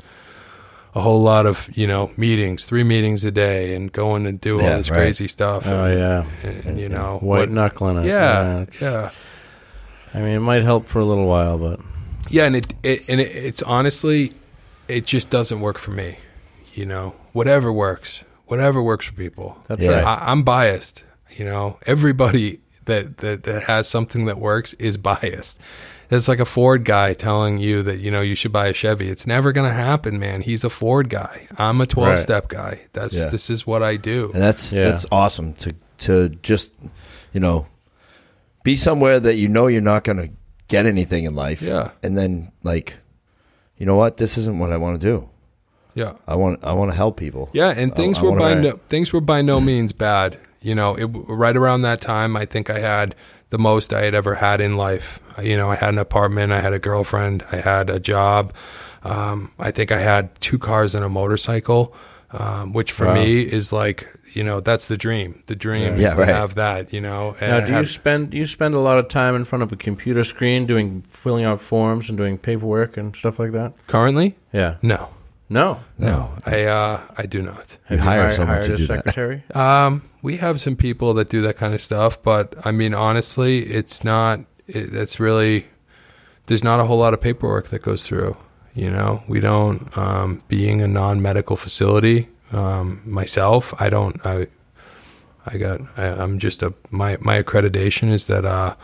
[0.95, 4.53] a whole lot of you know meetings, three meetings a day, and going and do
[4.53, 4.97] all this right.
[4.97, 5.67] crazy stuff.
[5.67, 6.49] oh and, yeah.
[6.49, 8.05] and, you know, White what- knuckling it.
[8.07, 9.11] yeah, it's- yeah.
[10.11, 11.79] I mean, it might help for a little while, but
[12.30, 14.34] Yeah, and it, it and it, it's honestly,
[14.88, 16.17] it just doesn't work for me.
[16.73, 19.61] You know, whatever works, whatever works for people.
[19.67, 20.01] that's Yeah.
[20.01, 20.05] right.
[20.05, 21.03] I, I'm biased.
[21.36, 25.59] You know, everybody that, that that has something that works is biased.
[26.11, 29.09] It's like a Ford guy telling you that you know you should buy a Chevy.
[29.09, 30.41] It's never going to happen, man.
[30.41, 31.47] He's a Ford guy.
[31.57, 32.19] I'm a 12 Right.
[32.19, 32.82] step guy.
[32.93, 33.27] That's Yeah.
[33.30, 34.32] this is what I do.
[34.34, 34.86] And that's Yeah.
[34.89, 36.73] that's awesome to to just
[37.32, 37.67] you know
[38.63, 40.30] be somewhere that you know you're not going to
[40.70, 41.61] get anything in life.
[41.61, 41.91] Yeah.
[42.01, 42.97] And then like
[43.78, 44.17] you know what?
[44.17, 45.30] This isn't what I want to do.
[45.95, 46.13] Yeah.
[46.28, 47.49] I want I want to help people.
[47.53, 50.38] Yeah, and things I were wanna- by no, things were by no means bad.
[50.61, 53.15] You know, it, right around that time, I think I had
[53.49, 55.20] the most I had ever had in life.
[55.41, 58.53] You know, I had an apartment, I had a girlfriend, I had a job.
[59.03, 61.93] Um, I think I had two cars and a motorcycle,
[62.32, 63.13] um, which for Wow.
[63.15, 65.41] me is like, you know, that's the dream.
[65.47, 66.30] The dream Yeah, is to right.
[66.30, 66.93] have that.
[66.93, 69.43] You know, and now, do you spend do you spend a lot of time in
[69.45, 73.51] front of a computer screen doing filling out forms and doing paperwork and stuff like
[73.53, 73.73] that?
[73.88, 74.36] currently?
[74.53, 74.75] Yeah.
[74.84, 75.09] No,
[75.49, 75.80] No.
[75.97, 77.77] no, I uh, I do not.
[77.89, 78.95] You Have hire hired, someone hired to a do that.
[78.97, 79.43] secretary?
[79.55, 83.65] Um, we have some people that do that kind of stuff, but I mean, honestly,
[83.65, 84.41] it's not.
[84.67, 85.65] It, it's really
[86.45, 88.38] there's not a whole lot of paperwork that goes through.
[88.80, 89.80] You know, we don't.
[89.97, 94.15] Um, being a non-medical facility, um, myself, I don't.
[94.25, 94.47] I,
[95.45, 95.82] I got.
[95.97, 96.73] I, I'm just a.
[96.89, 98.75] My my accreditation is that uh,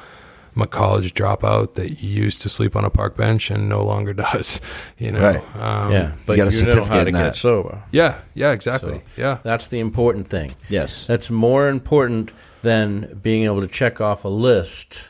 [0.59, 4.59] a college dropout that used to sleep on a park bench and no longer does.
[4.97, 5.55] You know, Right.
[5.55, 7.83] Um, yeah, but got a you know how to get sober.
[7.91, 8.97] yeah, yeah, exactly.
[9.15, 10.55] So- yeah, That's the important thing.
[10.69, 11.05] Yes.
[11.07, 12.31] That's more important
[12.63, 15.09] than being able to check off a list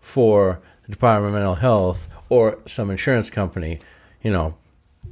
[0.00, 3.80] for the Department of Mental Health or some insurance company,
[4.22, 4.54] you know,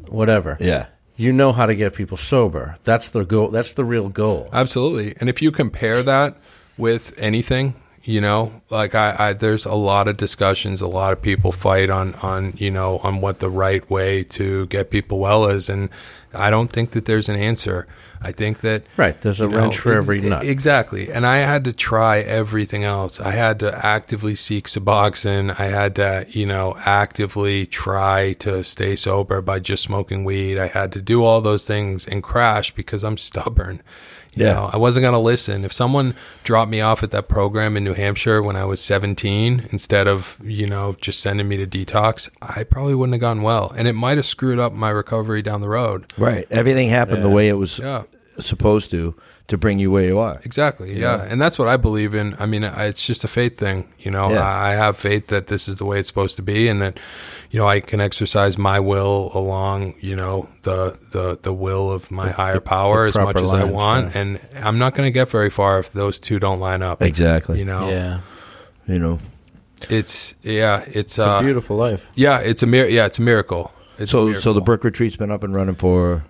[0.09, 0.57] whatever.
[0.61, 0.87] Yeah.
[1.17, 2.77] You know how to get people sober.
[2.85, 3.49] That's the goal.
[3.49, 4.51] That's the real goal.
[4.53, 5.15] Absolutely.
[5.19, 6.37] And if you compare that
[6.77, 11.23] with anything, you know, like I, I there's a lot of discussions, a lot of
[11.23, 15.47] people fight on on, you know, on what the right way to get people well
[15.47, 15.89] is and
[16.35, 17.87] I don't think that there's an answer.
[18.27, 19.21] I think that Right.
[19.21, 20.45] There's a you know, wrench for ex- every nut.
[20.45, 21.11] Exactly.
[21.13, 23.21] And I had to try everything else.
[23.21, 25.59] I had to actively seek Suboxone.
[25.61, 30.59] I had to, you know, actively try to stay sober by just smoking weed.
[30.59, 33.81] I had to do all those things and crash because I'm stubborn.
[34.35, 34.53] You Yeah.
[34.55, 35.65] know, I wasn't going to listen.
[35.65, 36.15] If someone
[36.45, 40.37] dropped me off at that program in New Hampshire when I was 17 instead of,
[40.45, 43.73] you know, just sending me to detox, I probably wouldn't have gone well.
[43.77, 46.05] And it might have screwed up my recovery down the road.
[46.19, 46.47] Right.
[46.51, 48.03] Everything happened the way it was Yeah.
[48.39, 49.15] Supposed to
[49.49, 50.41] to bring you where you are.
[50.45, 50.89] Exactly.
[50.93, 51.17] You Yeah.
[51.19, 51.23] know?
[51.31, 52.35] And that's what I believe in.
[52.41, 53.87] I mean, I- it's just a faith thing.
[54.01, 54.41] You know, Yeah.
[54.45, 56.99] I I have faith that this is the way it's supposed to be and that,
[57.53, 62.11] you know, I can exercise my will along, you know, the, the, the will of
[62.11, 64.15] my higher the- power the as much proper as I want.
[64.17, 64.21] yeah.
[64.21, 67.01] And I'm not going to get very far if those two don't line up.
[67.01, 67.61] Exactly.
[67.61, 68.19] You know, yeah.
[68.89, 69.19] You know.
[69.89, 72.09] it's, yeah, it's, It's a uh, beautiful life.
[72.17, 73.71] yeah, it's a mir- yeah, it's a miracle.
[73.99, 76.25] It's a So so the Brook Retreat's been up and running for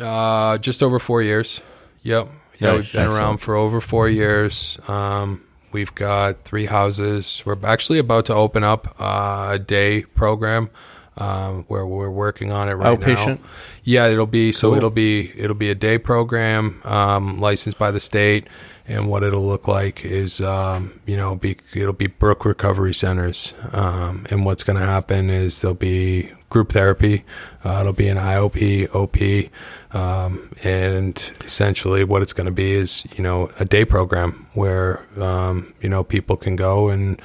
[0.00, 1.60] Uh, just over four years.
[2.02, 2.28] Yep.
[2.58, 2.94] Yeah, Nice.
[2.94, 4.78] we've been around for over four years.
[4.88, 5.42] Um,
[5.72, 7.42] we've got three houses.
[7.44, 10.70] We're actually about to open up uh, a day program
[11.18, 13.40] um, where we're working on it right Outpatient?
[13.40, 13.48] now.
[13.84, 14.76] Yeah, it'll be so Cool.
[14.78, 18.46] it'll be it'll be a day program um, licensed by the state,
[18.86, 23.54] and what it'll look like is um, you know be it'll be Brook Recovery Centers,
[23.72, 27.24] um, and what's going to happen is there'll be group therapy,
[27.64, 29.50] uh, it'll be an IOP, OP,
[29.94, 35.02] um, and essentially what it's going to be is you know a day program where
[35.20, 37.20] um, you know people can go and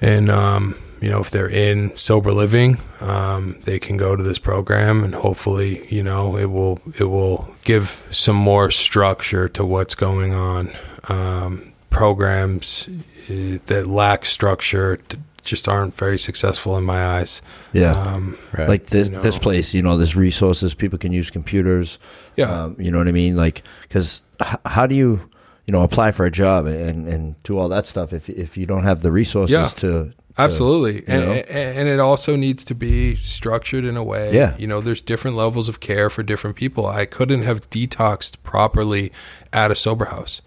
[0.00, 4.38] and um, you know if they're in sober living um, they can go to this
[4.38, 9.94] program and hopefully you know it will it will give some more structure to what's
[9.94, 10.70] going on.
[11.08, 12.88] Um, programs
[13.30, 14.98] uh, that lack structure
[15.42, 17.92] just aren't very successful in my eyes yeah.
[17.92, 18.68] um, Right.
[18.68, 19.20] like this you know.
[19.22, 20.74] this place, you know, there's resources.
[20.74, 21.98] People can use computers.
[22.36, 23.36] yeah Um, you know what I mean?
[23.36, 25.20] Like, because h- how do you,
[25.66, 28.66] you know, apply for a job and, and do all that stuff if if you
[28.66, 29.66] don't have the resources Yeah.
[29.66, 31.32] to, to Absolutely, and, know?
[31.32, 34.32] and and it also needs to be structured in a way.
[34.32, 34.54] Yeah.
[34.56, 36.86] you know, there's different levels of care for different people.
[36.86, 39.10] I couldn't have detoxed properly
[39.52, 40.40] at a sober house.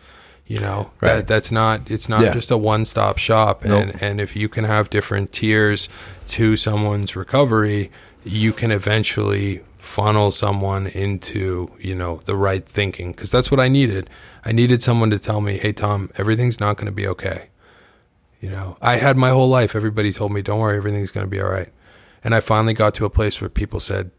[0.47, 1.15] You know, Right.
[1.17, 1.89] that that's not.
[1.89, 2.33] It's not Yeah.
[2.33, 3.63] just a one stop shop.
[3.63, 3.81] Nope.
[3.81, 5.87] And and if you can have different tiers
[6.29, 7.89] to someone's recovery,
[8.25, 13.67] you can eventually funnel someone into you know the right thinking because that's what I
[13.69, 14.09] needed.
[14.45, 17.47] I needed someone to tell me, "Hey, Tom, everything's not going to be okay."
[18.41, 19.75] You know, I had my whole life.
[19.75, 21.69] Everybody told me, "Don't worry, everything's going to be all right."
[22.23, 24.11] And I finally got to a place where people said,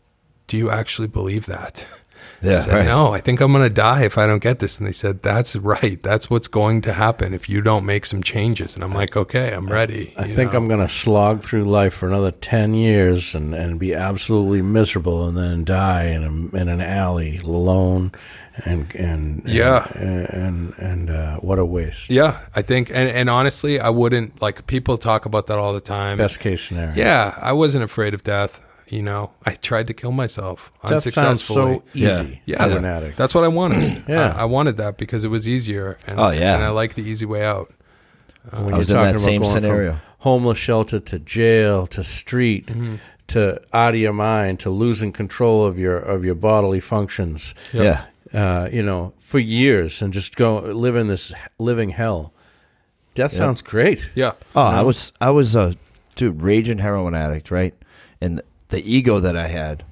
[0.46, 1.86] "Do you actually believe that?"
[2.42, 2.86] I yeah, said, right.
[2.86, 5.22] "No, I think I'm going to die if I don't get this." And they said,
[5.22, 6.02] "That's right.
[6.02, 9.52] That's what's going to happen if you don't make some changes." And I'm like, "Okay,
[9.52, 10.58] I'm ready." I you think know?
[10.58, 15.28] I'm going to slog through life for another 10 years and, and be absolutely miserable
[15.28, 18.12] and then die in, a, in an alley alone.
[18.64, 19.90] And, and, Yeah.
[19.94, 22.10] And, and, and uh, what a waste.
[22.10, 25.80] Yeah, I think, and, and honestly, I wouldn't like people talk about that all the
[25.80, 26.18] time.
[26.18, 26.94] Best case scenario.
[26.94, 28.60] Yeah, I wasn't afraid of death.
[28.92, 32.58] You know, I tried to kill myself That sounds so easy Yeah.
[32.58, 32.76] to Yeah.
[32.76, 33.16] an addict.
[33.16, 34.04] That's what I wanted.
[34.08, 34.34] Yeah.
[34.36, 35.96] I, I wanted that because it was easier.
[36.06, 36.56] And, Oh, yeah.
[36.56, 37.72] and I like the easy way out.
[38.50, 39.98] when I was you're in talking that same scenario.
[40.18, 42.96] homeless shelter to jail to street Mm-hmm.
[43.28, 48.04] to out of your mind to losing control of your of your bodily functions Yeah,
[48.34, 52.32] uh, you know for years and just go live in this living hell
[53.14, 55.76] that sounds great Yeah, Oh, I was I was a
[56.16, 57.74] dude raging heroin addict, right?
[58.20, 59.84] And the, the ego that I had,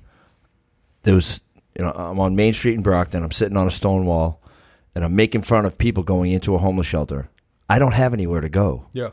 [1.02, 1.40] there was
[1.78, 3.22] you know I'm on Main Street in Brockton.
[3.22, 4.40] I'm sitting on a stone wall,
[4.94, 7.28] and I'm making fun of people going into a homeless shelter.
[7.68, 8.86] I don't have anywhere to go.
[8.92, 9.10] yeah,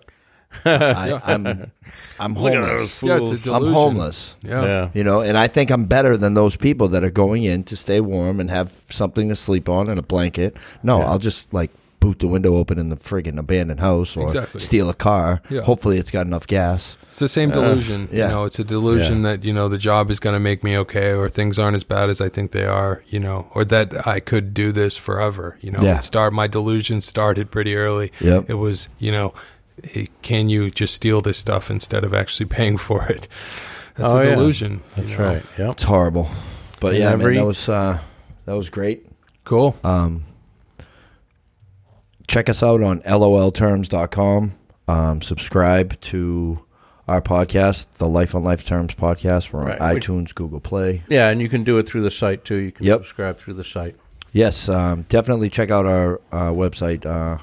[0.65, 1.71] I, I'm
[2.19, 2.99] I'm Look at homeless.
[2.99, 3.53] those Yeah, it's a delusion.
[3.67, 4.35] I'm homeless.
[4.41, 7.43] yeah, yeah You know, and I think I'm better than those people that are going
[7.43, 10.57] in to stay warm and have something to sleep on and a blanket.
[10.81, 11.09] No, Yeah.
[11.09, 14.59] I'll just like boot the window open in the friggin' abandoned house or Exactly.
[14.61, 15.41] steal a car.
[15.49, 15.61] Yeah.
[15.61, 16.97] Hopefully, it's got enough gas.
[17.17, 18.09] It's the same Uh, delusion.
[18.11, 18.25] yeah.
[18.27, 20.77] You know, it's a delusion that you know the job is going to make me
[20.77, 23.01] okay, or things aren't as bad as I think they are.
[23.09, 25.57] You know, or that I could do this forever.
[25.59, 25.97] You know, Yeah.
[25.97, 28.11] start my delusion started pretty early.
[28.21, 28.51] Yep.
[28.51, 29.33] It was you know
[29.95, 33.27] eh, can you just steal this stuff instead of actually paying for it?
[33.95, 34.35] That's Oh, a yeah.
[34.35, 34.71] delusion.
[34.73, 35.25] you That's know?
[35.25, 35.43] right.
[35.57, 35.71] Yep.
[35.71, 36.29] It's horrible.
[36.79, 37.97] But And yeah, man, every- that was uh,
[38.45, 39.07] that was great.
[39.43, 39.75] Cool.
[39.83, 40.21] Um,
[42.27, 44.51] check us out on lolterms.com.
[44.87, 46.59] Um, subscribe to
[47.07, 49.51] our podcast, the Life on Life Terms podcast.
[49.53, 49.79] We're on Right.
[49.97, 51.03] ITunes, Google Play.
[51.09, 52.55] Yeah, and you can do it through the site too.
[52.55, 52.97] You can Yep.
[52.99, 53.95] subscribe through the site.
[54.33, 57.05] Yes, um, definitely check out our uh, website.
[57.05, 57.37] Uh,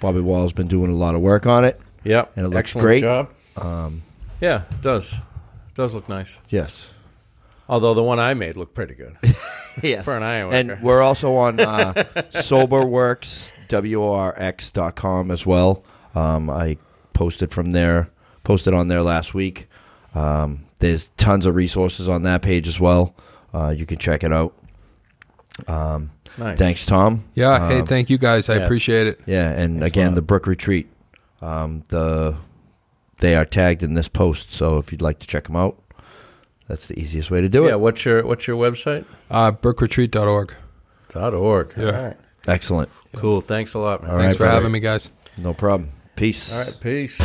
[0.00, 1.80] Bobby Wall's been doing a lot of work on it.
[2.04, 2.32] Yep.
[2.36, 3.00] And it looks Excellent great.
[3.02, 3.28] job.
[3.60, 4.02] Um,
[4.40, 5.12] Yeah, it does.
[5.12, 6.40] It does look nice.
[6.48, 6.92] yes.
[7.68, 9.16] Although the one I made looked pretty good.
[9.82, 10.04] Yes.
[10.04, 10.52] For an worker.
[10.52, 11.94] And we're also on uh,
[12.34, 15.82] soberworks.com as well.
[16.14, 16.76] Um, I
[17.14, 18.10] posted from there,
[18.44, 19.68] posted on there last week.
[20.14, 23.14] Um, there's tons of resources on that page as well.
[23.54, 24.54] Uh, you can check it out.
[25.68, 26.56] Um, Nice.
[26.58, 27.24] Thanks, Tom.
[27.34, 27.68] Yeah.
[27.68, 28.48] hey, Um, thank you guys.
[28.48, 28.62] I yeah.
[28.64, 29.20] appreciate it.
[29.26, 30.88] Yeah, and Thanks again, the Brook Retreat.
[31.42, 32.36] Um, the
[33.18, 35.78] they are tagged in this post, so if you'd like to check them out,
[36.68, 37.66] that's the easiest way to do Yeah.
[37.66, 37.68] it.
[37.72, 37.74] Yeah.
[37.76, 39.04] What's your What's your website?
[39.30, 40.54] Uh, brookretreat.org.
[41.10, 41.74] Dot org.
[41.76, 41.84] Yeah.
[41.84, 42.16] All right.
[42.48, 42.88] Excellent.
[43.16, 43.42] Cool.
[43.42, 44.10] Thanks a lot, man.
[44.12, 44.54] All Thanks right, for brother.
[44.56, 45.10] having me, guys.
[45.36, 45.90] No problem.
[46.16, 46.52] Peace.
[46.52, 46.76] All right.
[46.80, 47.18] Peace.